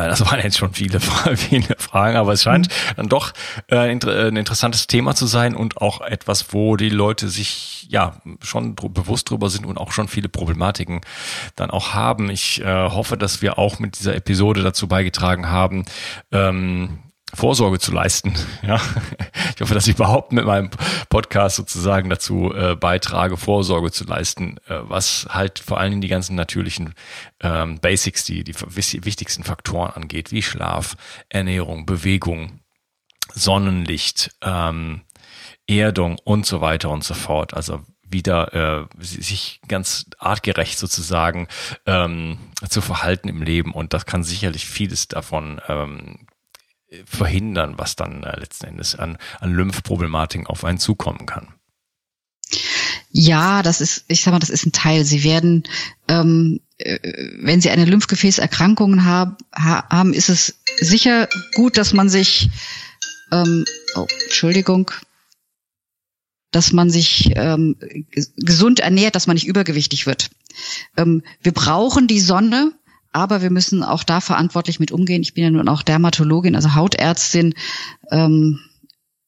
Äh, 0.00 0.08
das 0.08 0.20
waren 0.24 0.40
jetzt 0.40 0.58
schon 0.58 0.72
viele, 0.74 1.00
viele 1.36 1.76
Fragen, 1.78 2.16
aber 2.16 2.32
es 2.32 2.42
scheint 2.42 2.68
mhm. 2.68 2.96
dann 2.96 3.08
doch 3.08 3.32
äh, 3.68 3.76
ein 3.76 4.36
interessantes 4.36 4.86
Thema 4.86 5.14
zu 5.14 5.26
sein 5.26 5.54
und 5.54 5.78
auch 5.78 6.00
etwas, 6.00 6.52
wo 6.52 6.76
die 6.76 6.90
Leute 6.90 7.28
sich 7.28 7.86
ja 7.90 8.16
schon 8.40 8.76
bewusst 8.76 9.30
drüber 9.30 9.50
sind 9.50 9.66
und 9.66 9.78
auch 9.78 9.92
schon 9.92 10.08
viele 10.08 10.28
Problematiken 10.28 11.00
dann 11.56 11.70
auch 11.70 11.94
haben. 11.94 12.30
Ich 12.30 12.60
äh, 12.60 12.64
hoffe, 12.64 13.16
dass 13.16 13.42
wir 13.42 13.58
auch 13.58 13.78
mit 13.78 13.98
dieser 13.98 14.14
Episode 14.14 14.62
dazu 14.62 14.86
beigetragen 14.86 15.48
haben, 15.48 15.84
ähm, 16.30 16.98
Vorsorge 17.34 17.78
zu 17.78 17.92
leisten. 17.92 18.34
Ja, 18.62 18.80
ich 19.54 19.60
hoffe, 19.60 19.74
dass 19.74 19.86
ich 19.86 19.94
überhaupt 19.94 20.32
mit 20.32 20.44
meinem 20.44 20.70
Podcast 21.08 21.56
sozusagen 21.56 22.10
dazu 22.10 22.52
äh, 22.54 22.76
beitrage, 22.76 23.36
Vorsorge 23.36 23.90
zu 23.90 24.04
leisten, 24.04 24.58
äh, 24.68 24.80
was 24.82 25.26
halt 25.30 25.58
vor 25.58 25.78
allen 25.78 25.90
Dingen 25.90 26.02
die 26.02 26.08
ganzen 26.08 26.36
natürlichen 26.36 26.94
ähm, 27.40 27.78
Basics, 27.80 28.24
die 28.24 28.44
die 28.44 28.54
wichtigsten 28.54 29.44
Faktoren 29.44 29.92
angeht, 29.92 30.30
wie 30.30 30.42
Schlaf, 30.42 30.96
Ernährung, 31.30 31.86
Bewegung, 31.86 32.60
Sonnenlicht, 33.32 34.36
ähm, 34.42 35.02
Erdung 35.66 36.18
und 36.24 36.46
so 36.46 36.60
weiter 36.60 36.90
und 36.90 37.02
so 37.02 37.14
fort. 37.14 37.54
Also 37.54 37.80
wieder 38.12 38.88
äh, 38.90 39.04
sich 39.04 39.60
ganz 39.68 40.06
artgerecht 40.18 40.78
sozusagen 40.78 41.48
ähm, 41.86 42.38
zu 42.68 42.80
verhalten 42.80 43.28
im 43.28 43.42
Leben 43.42 43.72
und 43.72 43.92
das 43.94 44.06
kann 44.06 44.24
sicherlich 44.24 44.66
vieles 44.66 45.08
davon 45.08 45.60
ähm, 45.68 46.26
verhindern, 47.04 47.74
was 47.76 47.96
dann 47.96 48.22
äh, 48.22 48.38
letzten 48.38 48.66
Endes 48.66 48.94
an, 48.94 49.18
an 49.38 49.52
Lymphproblematiken 49.52 50.46
auf 50.46 50.64
einen 50.64 50.78
zukommen 50.78 51.26
kann. 51.26 51.48
Ja, 53.12 53.62
das 53.62 53.80
ist, 53.80 54.04
ich 54.08 54.22
sag 54.22 54.32
mal, 54.32 54.38
das 54.38 54.50
ist 54.50 54.66
ein 54.66 54.72
Teil. 54.72 55.04
Sie 55.04 55.24
werden, 55.24 55.64
ähm, 56.08 56.60
äh, 56.78 56.98
wenn 57.40 57.60
Sie 57.60 57.70
eine 57.70 57.84
Lymphgefäßerkrankung 57.84 59.04
haben, 59.04 59.36
haben, 59.52 60.12
ist 60.12 60.28
es 60.28 60.60
sicher 60.78 61.28
gut, 61.54 61.76
dass 61.76 61.92
man 61.92 62.08
sich, 62.08 62.50
ähm, 63.32 63.64
oh, 63.94 64.06
Entschuldigung, 64.24 64.90
dass 66.52 66.72
man 66.72 66.90
sich 66.90 67.32
ähm, 67.36 67.76
gesund 68.36 68.80
ernährt, 68.80 69.14
dass 69.14 69.26
man 69.26 69.34
nicht 69.34 69.46
übergewichtig 69.46 70.06
wird. 70.06 70.30
Ähm, 70.96 71.22
wir 71.40 71.52
brauchen 71.52 72.08
die 72.08 72.20
Sonne, 72.20 72.72
aber 73.12 73.42
wir 73.42 73.50
müssen 73.50 73.82
auch 73.82 74.04
da 74.04 74.20
verantwortlich 74.20 74.80
mit 74.80 74.92
umgehen. 74.92 75.22
Ich 75.22 75.34
bin 75.34 75.44
ja 75.44 75.50
nun 75.50 75.68
auch 75.68 75.82
Dermatologin, 75.82 76.54
also 76.54 76.74
Hautärztin 76.74 77.54
ähm, 78.10 78.60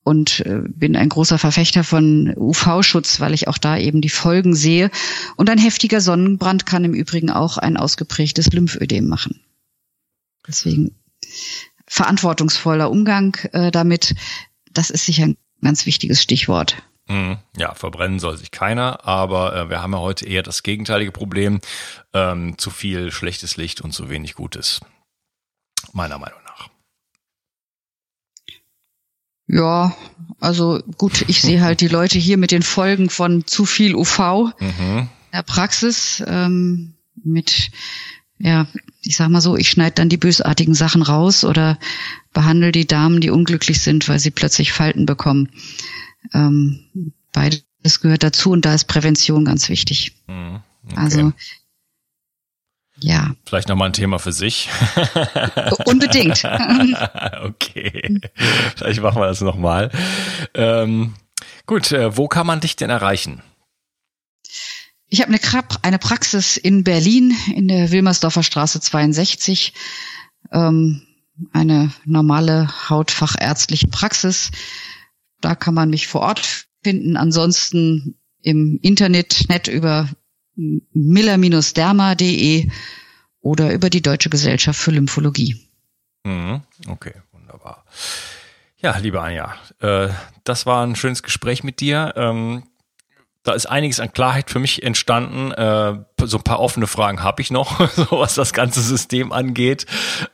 und 0.05 0.41
äh, 0.41 0.63
bin 0.69 0.97
ein 0.97 1.09
großer 1.09 1.39
Verfechter 1.39 1.85
von 1.85 2.33
UV-Schutz, 2.37 3.21
weil 3.21 3.35
ich 3.35 3.49
auch 3.49 3.59
da 3.59 3.77
eben 3.79 4.01
die 4.01 4.09
Folgen 4.09 4.55
sehe. 4.55 4.91
Und 5.37 5.51
ein 5.51 5.59
heftiger 5.59 6.01
Sonnenbrand 6.01 6.67
kann 6.67 6.85
im 6.85 6.95
Übrigen 6.95 7.31
auch 7.31 7.59
ein 7.59 7.77
ausgeprägtes 7.77 8.53
Lymphödem 8.53 9.07
machen. 9.07 9.41
Deswegen 10.47 10.97
verantwortungsvoller 11.87 12.91
Umgang 12.91 13.37
äh, 13.53 13.71
damit, 13.71 14.15
das 14.73 14.91
ist 14.91 15.07
sicher 15.07 15.25
ein 15.25 15.37
ganz 15.63 15.87
wichtiges 15.87 16.23
Stichwort. 16.23 16.83
Mhm. 17.09 17.39
Ja, 17.57 17.75
verbrennen 17.75 18.21
soll 18.21 18.37
sich 18.37 18.51
keiner, 18.51 19.05
aber 19.05 19.55
äh, 19.55 19.71
wir 19.71 19.83
haben 19.83 19.93
ja 19.93 19.99
heute 19.99 20.27
eher 20.27 20.43
das 20.43 20.63
gegenteilige 20.63 21.13
Problem, 21.13 21.61
ähm, 22.13 22.57
zu 22.59 22.71
viel 22.71 23.11
schlechtes 23.11 23.57
Licht 23.57 23.81
und 23.81 23.93
zu 23.93 24.09
wenig 24.09 24.35
Gutes. 24.35 24.81
Meiner 25.93 26.19
Meinung 26.19 26.41
nach. 26.45 26.69
Ja, 29.49 29.97
also 30.41 30.81
gut, 30.97 31.25
ich 31.29 31.43
sehe 31.43 31.61
halt 31.61 31.81
die 31.81 31.89
Leute 31.89 32.19
hier 32.19 32.39
mit 32.39 32.53
den 32.53 32.63
Folgen 32.63 33.11
von 33.11 33.47
zu 33.47 33.67
viel 33.67 33.95
UV 33.95 34.53
mhm. 34.59 35.09
in 35.09 35.09
der 35.33 35.43
Praxis 35.43 36.23
ähm, 36.27 36.95
mit 37.23 37.71
ja, 38.43 38.67
ich 39.03 39.17
sag 39.17 39.29
mal 39.29 39.41
so, 39.41 39.57
ich 39.57 39.71
schneide 39.71 39.95
dann 39.95 40.09
die 40.09 40.17
bösartigen 40.17 40.75
Sachen 40.75 41.03
raus 41.03 41.45
oder 41.45 41.79
behandle 42.33 42.73
die 42.73 42.89
Damen, 42.89 43.21
die 43.21 43.31
unglücklich 43.31 43.81
sind, 43.81 44.09
weil 44.09 44.19
sie 44.19 44.33
plötzlich 44.33 44.73
Falten 44.73 45.07
bekommen. 45.07 45.49
Ähm, 46.33 47.13
beides 47.33 48.01
gehört 48.01 48.23
dazu 48.23 48.51
und 48.51 48.65
da 48.65 48.75
ist 48.75 48.85
Prävention 48.85 49.45
ganz 49.45 49.69
wichtig. 49.69 50.13
Mhm, 50.27 50.61
okay. 50.85 50.97
Also 50.97 51.33
ja. 53.03 53.35
Vielleicht 53.47 53.69
nochmal 53.69 53.89
ein 53.89 53.95
Thema 53.95 54.19
für 54.19 54.33
sich. 54.33 54.69
Unbedingt. 55.87 56.45
okay. 57.43 58.21
Vielleicht 58.77 59.01
machen 59.01 59.21
wir 59.21 59.27
das 59.27 59.41
nochmal. 59.41 59.91
Ähm, 60.55 61.15
gut, 61.67 61.91
äh, 61.93 62.17
wo 62.17 62.29
kann 62.29 62.47
man 62.47 62.61
dich 62.61 62.77
denn 62.77 62.91
erreichen? 62.91 63.43
Ich 65.09 65.21
habe 65.21 65.33
eine, 65.33 65.41
eine 65.83 65.99
Praxis 65.99 66.57
in 66.57 66.85
Berlin 66.85 67.37
in 67.55 67.69
der 67.69 67.91
Wilmersdorfer 67.91 68.43
Straße 68.43 68.81
62. 68.81 69.75
Ähm, 70.53 71.03
eine 71.53 71.93
normale 72.05 72.69
hautfachärztliche 72.89 73.89
Praxis. 73.89 74.51
Da 75.43 75.55
kann 75.55 75.75
man 75.75 75.91
mich 75.91 76.09
vor 76.09 76.23
Ort 76.23 76.67
finden. 76.83 77.19
Ansonsten 77.19 78.17
im 78.43 78.79
Internet 78.83 79.45
net 79.49 79.69
über 79.69 80.09
miller-derma.de 80.55 82.69
oder 83.41 83.73
über 83.73 83.89
die 83.91 84.03
Deutsche 84.03 84.31
Gesellschaft 84.31 84.81
für 84.81 84.93
Lymphologie. 84.93 85.69
Mhm. 86.25 86.63
Okay, 86.89 87.15
wunderbar. 87.33 87.85
Ja, 88.79 88.97
liebe 88.97 89.21
Anja, 89.21 89.55
äh, 89.81 90.09
das 90.45 90.65
war 90.67 90.87
ein 90.87 90.97
schönes 90.97 91.23
Gespräch 91.23 91.63
mit 91.63 91.81
dir. 91.81 92.15
Ähm, 92.17 92.65
da 93.43 93.53
ist 93.53 93.67
einiges 93.67 94.01
an 94.01 94.13
Klarheit 94.13 94.51
für 94.51 94.59
mich 94.59 94.83
entstanden. 94.83 95.53
Äh, 95.53 96.05
so 96.27 96.39
ein 96.39 96.43
paar 96.43 96.61
offene 96.61 96.87
Fragen 96.87 97.23
habe 97.23 97.43
ich 97.43 97.51
noch, 97.51 97.89
so 97.97 98.07
was 98.11 98.35
das 98.35 98.53
ganze 98.53 98.81
System 98.81 99.33
angeht. 99.33 99.87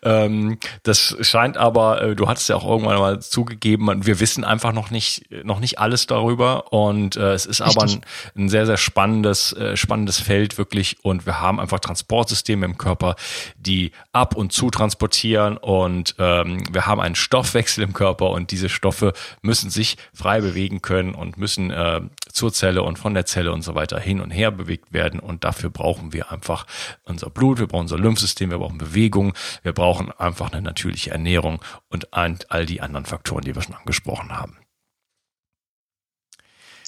Ähm, 0.03 0.59
das 0.83 1.17
scheint 1.21 1.57
aber, 1.57 2.03
äh, 2.03 2.17
du 2.17 2.29
hattest 2.29 2.49
ja 2.49 2.57
auch 2.57 2.69
irgendwann 2.69 2.99
mal 2.99 3.21
zugegeben, 3.21 4.07
wir 4.07 4.21
wissen 4.21 4.45
einfach 4.45 4.73
noch 4.73 4.91
nicht, 4.91 5.31
noch 5.45 5.61
nicht 5.61 5.79
alles 5.79 6.07
darüber. 6.07 6.73
Und 6.73 7.17
äh, 7.17 7.33
es 7.33 7.47
ist 7.47 7.61
Richtig. 7.61 7.77
aber 7.77 7.91
ein, 7.91 8.01
ein, 8.37 8.49
sehr, 8.49 8.67
sehr 8.67 8.77
spannendes, 8.77 9.53
äh, 9.53 9.77
spannendes 9.77 10.21
Feld 10.21 10.59
wirklich. 10.59 10.99
Und 11.03 11.27
wir 11.27 11.41
haben 11.41 11.61
einfach 11.61 11.81
Transportsysteme 11.81 12.67
im 12.67 12.79
Körper, 12.79 13.17
die 13.57 13.93
ab 14.13 14.37
und 14.37 14.53
zu 14.53 14.71
transportieren. 14.71 15.57
Und 15.57 16.15
ähm, 16.19 16.63
wir 16.71 16.87
haben 16.87 17.01
einen 17.01 17.15
Stoffwechsel 17.15 17.85
im 17.85 17.93
Körper 17.93 18.31
und 18.31 18.51
diese 18.51 18.69
Stoffe 18.69 19.13
müssen 19.43 19.71
sich 19.71 19.97
frei 20.13 20.41
bewegen 20.41 20.83
können 20.83 21.15
und 21.15 21.39
müssen 21.39 21.71
äh, 21.71 22.01
zur 22.33 22.53
Zelle 22.53 22.83
und 22.83 22.99
von 22.99 23.15
der 23.15 23.27
Zelle 23.27 23.53
und 23.53 23.63
so 23.63 23.75
weiter 23.75 23.99
hin 23.99 24.21
und 24.21 24.31
her 24.31 24.51
bewegt 24.51 24.93
werden. 24.93 25.21
Und 25.21 25.45
dafür 25.45 25.71
brauchen 25.79 26.13
wir 26.13 26.33
einfach 26.33 26.67
unser 27.05 27.31
Blut, 27.31 27.61
wir 27.61 27.69
brauchen 27.69 27.83
unser 27.83 27.99
Lymphsystem, 27.99 28.51
wir 28.51 28.59
brauchen 28.59 28.79
Bewegung, 28.79 29.33
wir 29.63 29.73
brauchen 29.73 30.11
einfach 30.11 30.53
eine 30.53 30.61
natürliche 30.61 31.13
Ernährung 31.13 31.63
und 31.89 32.13
all 32.13 32.67
die 32.67 32.81
anderen 32.81 33.07
Faktoren, 33.07 33.45
die 33.45 33.55
wir 33.55 33.63
schon 33.63 33.77
angesprochen 33.77 34.33
haben. 34.33 34.57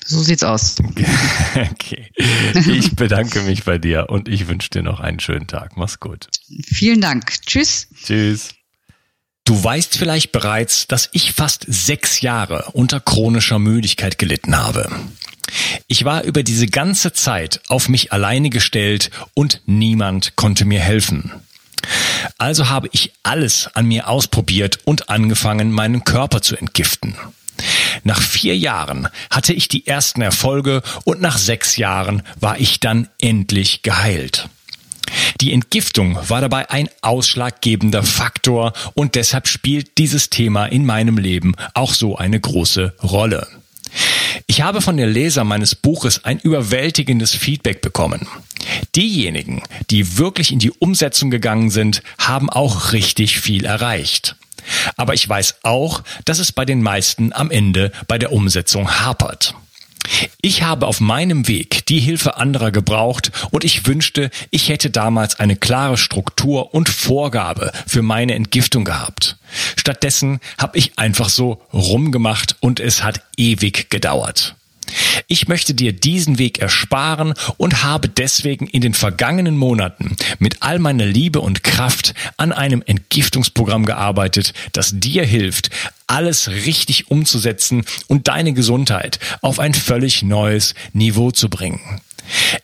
So 0.04 0.20
sieht's 0.22 0.42
aus. 0.42 0.76
Okay. 1.72 2.10
Ich 2.66 2.96
bedanke 2.96 3.42
mich 3.42 3.64
bei 3.64 3.78
dir 3.78 4.06
und 4.08 4.28
ich 4.28 4.48
wünsche 4.48 4.70
dir 4.70 4.82
noch 4.82 5.00
einen 5.00 5.20
schönen 5.20 5.46
Tag. 5.46 5.76
Mach's 5.76 6.00
gut. 6.00 6.28
Vielen 6.64 7.00
Dank. 7.00 7.30
Tschüss. 7.42 7.88
Tschüss. 7.94 8.54
Du 9.44 9.62
weißt 9.62 9.96
vielleicht 9.96 10.32
bereits, 10.32 10.86
dass 10.86 11.08
ich 11.12 11.32
fast 11.32 11.64
sechs 11.66 12.20
Jahre 12.20 12.70
unter 12.72 13.00
chronischer 13.00 13.58
Müdigkeit 13.58 14.18
gelitten 14.18 14.56
habe. 14.56 14.88
Ich 15.88 16.04
war 16.04 16.22
über 16.22 16.42
diese 16.42 16.66
ganze 16.66 17.12
Zeit 17.12 17.60
auf 17.68 17.88
mich 17.88 18.12
alleine 18.12 18.50
gestellt 18.50 19.10
und 19.34 19.62
niemand 19.66 20.36
konnte 20.36 20.64
mir 20.64 20.80
helfen. 20.80 21.32
Also 22.38 22.68
habe 22.68 22.88
ich 22.92 23.12
alles 23.22 23.68
an 23.74 23.86
mir 23.86 24.08
ausprobiert 24.08 24.78
und 24.84 25.08
angefangen, 25.08 25.72
meinen 25.72 26.04
Körper 26.04 26.42
zu 26.42 26.56
entgiften. 26.56 27.16
Nach 28.04 28.20
vier 28.20 28.56
Jahren 28.56 29.08
hatte 29.30 29.52
ich 29.52 29.68
die 29.68 29.86
ersten 29.86 30.22
Erfolge 30.22 30.82
und 31.04 31.20
nach 31.20 31.38
sechs 31.38 31.76
Jahren 31.76 32.22
war 32.38 32.58
ich 32.58 32.80
dann 32.80 33.08
endlich 33.20 33.82
geheilt. 33.82 34.48
Die 35.40 35.52
Entgiftung 35.52 36.18
war 36.28 36.40
dabei 36.40 36.70
ein 36.70 36.88
ausschlaggebender 37.02 38.02
Faktor 38.02 38.72
und 38.94 39.14
deshalb 39.14 39.48
spielt 39.48 39.98
dieses 39.98 40.30
Thema 40.30 40.66
in 40.66 40.84
meinem 40.84 41.18
Leben 41.18 41.54
auch 41.74 41.94
so 41.94 42.16
eine 42.16 42.40
große 42.40 42.94
Rolle. 43.02 43.46
Ich 44.46 44.62
habe 44.62 44.80
von 44.80 44.96
den 44.96 45.10
Lesern 45.10 45.46
meines 45.46 45.74
Buches 45.74 46.24
ein 46.24 46.38
überwältigendes 46.38 47.34
Feedback 47.34 47.80
bekommen. 47.80 48.26
Diejenigen, 48.94 49.62
die 49.90 50.18
wirklich 50.18 50.52
in 50.52 50.58
die 50.58 50.70
Umsetzung 50.70 51.30
gegangen 51.30 51.70
sind, 51.70 52.02
haben 52.18 52.50
auch 52.50 52.92
richtig 52.92 53.40
viel 53.40 53.64
erreicht. 53.64 54.36
Aber 54.96 55.14
ich 55.14 55.28
weiß 55.28 55.56
auch, 55.62 56.02
dass 56.24 56.38
es 56.38 56.52
bei 56.52 56.64
den 56.64 56.82
meisten 56.82 57.32
am 57.32 57.50
Ende 57.50 57.92
bei 58.08 58.18
der 58.18 58.32
Umsetzung 58.32 59.00
hapert. 59.00 59.54
Ich 60.40 60.62
habe 60.62 60.86
auf 60.86 61.00
meinem 61.00 61.48
Weg 61.48 61.86
die 61.86 62.00
Hilfe 62.00 62.36
anderer 62.36 62.70
gebraucht 62.70 63.30
und 63.50 63.64
ich 63.64 63.86
wünschte, 63.86 64.30
ich 64.50 64.68
hätte 64.68 64.90
damals 64.90 65.38
eine 65.38 65.56
klare 65.56 65.96
Struktur 65.96 66.74
und 66.74 66.88
Vorgabe 66.88 67.72
für 67.86 68.02
meine 68.02 68.34
Entgiftung 68.34 68.84
gehabt. 68.84 69.36
Stattdessen 69.76 70.40
habe 70.58 70.78
ich 70.78 70.98
einfach 70.98 71.28
so 71.28 71.62
rumgemacht 71.72 72.56
und 72.60 72.80
es 72.80 73.02
hat 73.02 73.22
ewig 73.36 73.90
gedauert. 73.90 74.56
Ich 75.32 75.46
möchte 75.46 75.74
dir 75.74 75.92
diesen 75.92 76.38
Weg 76.38 76.58
ersparen 76.58 77.34
und 77.56 77.84
habe 77.84 78.08
deswegen 78.08 78.66
in 78.66 78.80
den 78.80 78.94
vergangenen 78.94 79.56
Monaten 79.56 80.16
mit 80.40 80.56
all 80.60 80.80
meiner 80.80 81.06
Liebe 81.06 81.40
und 81.40 81.62
Kraft 81.62 82.14
an 82.36 82.52
einem 82.52 82.82
Entgiftungsprogramm 82.84 83.86
gearbeitet, 83.86 84.54
das 84.72 84.90
dir 84.98 85.24
hilft, 85.24 85.70
alles 86.08 86.48
richtig 86.48 87.12
umzusetzen 87.12 87.84
und 88.08 88.26
deine 88.26 88.52
Gesundheit 88.52 89.20
auf 89.40 89.60
ein 89.60 89.74
völlig 89.74 90.22
neues 90.22 90.74
Niveau 90.92 91.30
zu 91.30 91.48
bringen. 91.48 92.00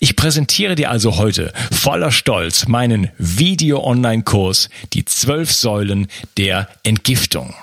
Ich 0.01 0.17
präsentiere 0.17 0.75
dir 0.75 0.91
also 0.91 1.17
heute 1.17 1.53
voller 1.71 2.13
Stolz 2.13 2.67
meinen 2.67 3.11
Video-Online-Kurs 3.19 4.71
Die 4.93 5.05
zwölf 5.05 5.53
Säulen 5.53 6.09
der 6.37 6.69
Entgiftung. 6.83 7.55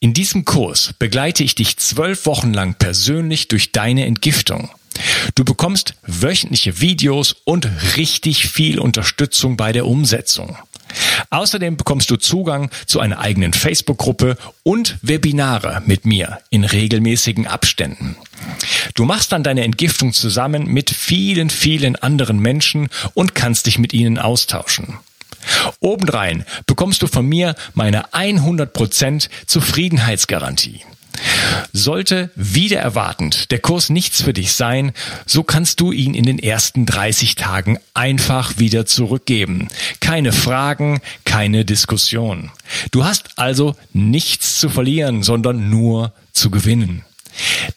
In 0.00 0.14
diesem 0.14 0.44
Kurs 0.44 0.94
begleite 0.98 1.42
ich 1.42 1.54
dich 1.54 1.76
zwölf 1.76 2.26
Wochen 2.26 2.52
lang 2.52 2.74
persönlich 2.74 3.48
durch 3.48 3.72
deine 3.72 4.06
Entgiftung. 4.06 4.70
Du 5.34 5.44
bekommst 5.44 5.94
wöchentliche 6.06 6.80
Videos 6.80 7.36
und 7.44 7.68
richtig 7.96 8.48
viel 8.48 8.78
Unterstützung 8.78 9.56
bei 9.56 9.72
der 9.72 9.86
Umsetzung. 9.86 10.56
Außerdem 11.30 11.76
bekommst 11.76 12.10
du 12.10 12.16
Zugang 12.16 12.70
zu 12.86 13.00
einer 13.00 13.18
eigenen 13.18 13.52
Facebook-Gruppe 13.52 14.38
und 14.62 14.98
Webinare 15.02 15.82
mit 15.86 16.06
mir 16.06 16.40
in 16.50 16.64
regelmäßigen 16.64 17.46
Abständen. 17.46 18.16
Du 18.94 19.04
machst 19.04 19.32
dann 19.32 19.42
deine 19.42 19.64
Entgiftung 19.64 20.12
zusammen 20.12 20.66
mit 20.66 20.90
vielen, 20.90 21.50
vielen 21.50 21.96
anderen 21.96 22.38
Menschen 22.38 22.88
und 23.14 23.34
kannst 23.34 23.66
dich 23.66 23.78
mit 23.78 23.92
ihnen 23.92 24.18
austauschen. 24.18 24.98
Obendrein 25.80 26.44
bekommst 26.66 27.02
du 27.02 27.06
von 27.06 27.26
mir 27.26 27.54
meine 27.74 28.08
100% 28.12 29.28
Zufriedenheitsgarantie. 29.46 30.82
Sollte 31.72 32.30
wieder 32.36 32.78
erwartend 32.78 33.50
der 33.50 33.58
Kurs 33.58 33.90
nichts 33.90 34.22
für 34.22 34.32
dich 34.32 34.52
sein, 34.52 34.92
so 35.26 35.42
kannst 35.42 35.80
du 35.80 35.92
ihn 35.92 36.14
in 36.14 36.24
den 36.24 36.38
ersten 36.38 36.86
30 36.86 37.34
Tagen 37.34 37.78
einfach 37.94 38.58
wieder 38.58 38.86
zurückgeben. 38.86 39.68
Keine 40.00 40.32
Fragen, 40.32 41.00
keine 41.24 41.64
Diskussion. 41.64 42.50
Du 42.90 43.04
hast 43.04 43.30
also 43.36 43.74
nichts 43.92 44.60
zu 44.60 44.68
verlieren, 44.68 45.22
sondern 45.22 45.70
nur 45.70 46.12
zu 46.32 46.50
gewinnen. 46.50 47.04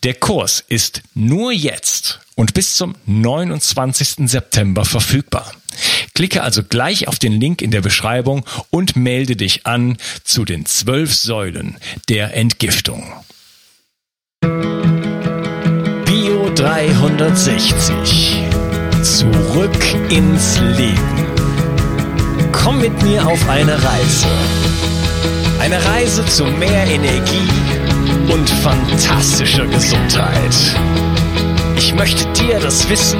Der 0.03 0.13
Kurs 0.13 0.63
ist 0.67 1.01
nur 1.13 1.51
jetzt 1.51 2.19
und 2.35 2.53
bis 2.53 2.75
zum 2.75 2.95
29. 3.05 4.29
September 4.29 4.85
verfügbar. 4.85 5.51
Klicke 6.21 6.43
also 6.43 6.61
gleich 6.61 7.07
auf 7.07 7.17
den 7.17 7.33
Link 7.33 7.63
in 7.63 7.71
der 7.71 7.81
Beschreibung 7.81 8.45
und 8.69 8.95
melde 8.95 9.35
dich 9.35 9.65
an 9.65 9.97
zu 10.23 10.45
den 10.45 10.67
zwölf 10.67 11.15
Säulen 11.15 11.77
der 12.09 12.37
Entgiftung. 12.37 13.11
Bio 16.05 16.51
360. 16.53 18.35
Zurück 19.01 19.83
ins 20.11 20.59
Leben. 20.77 21.25
Komm 22.51 22.81
mit 22.81 23.01
mir 23.01 23.25
auf 23.25 23.49
eine 23.49 23.73
Reise. 23.73 24.27
Eine 25.59 25.83
Reise 25.83 26.23
zu 26.27 26.45
mehr 26.45 26.85
Energie 26.85 27.49
und 28.31 28.47
fantastischer 28.47 29.65
Gesundheit. 29.65 30.55
Ich 31.77 31.95
möchte 31.95 32.31
dir 32.33 32.59
das 32.59 32.87
Wissen 32.89 33.19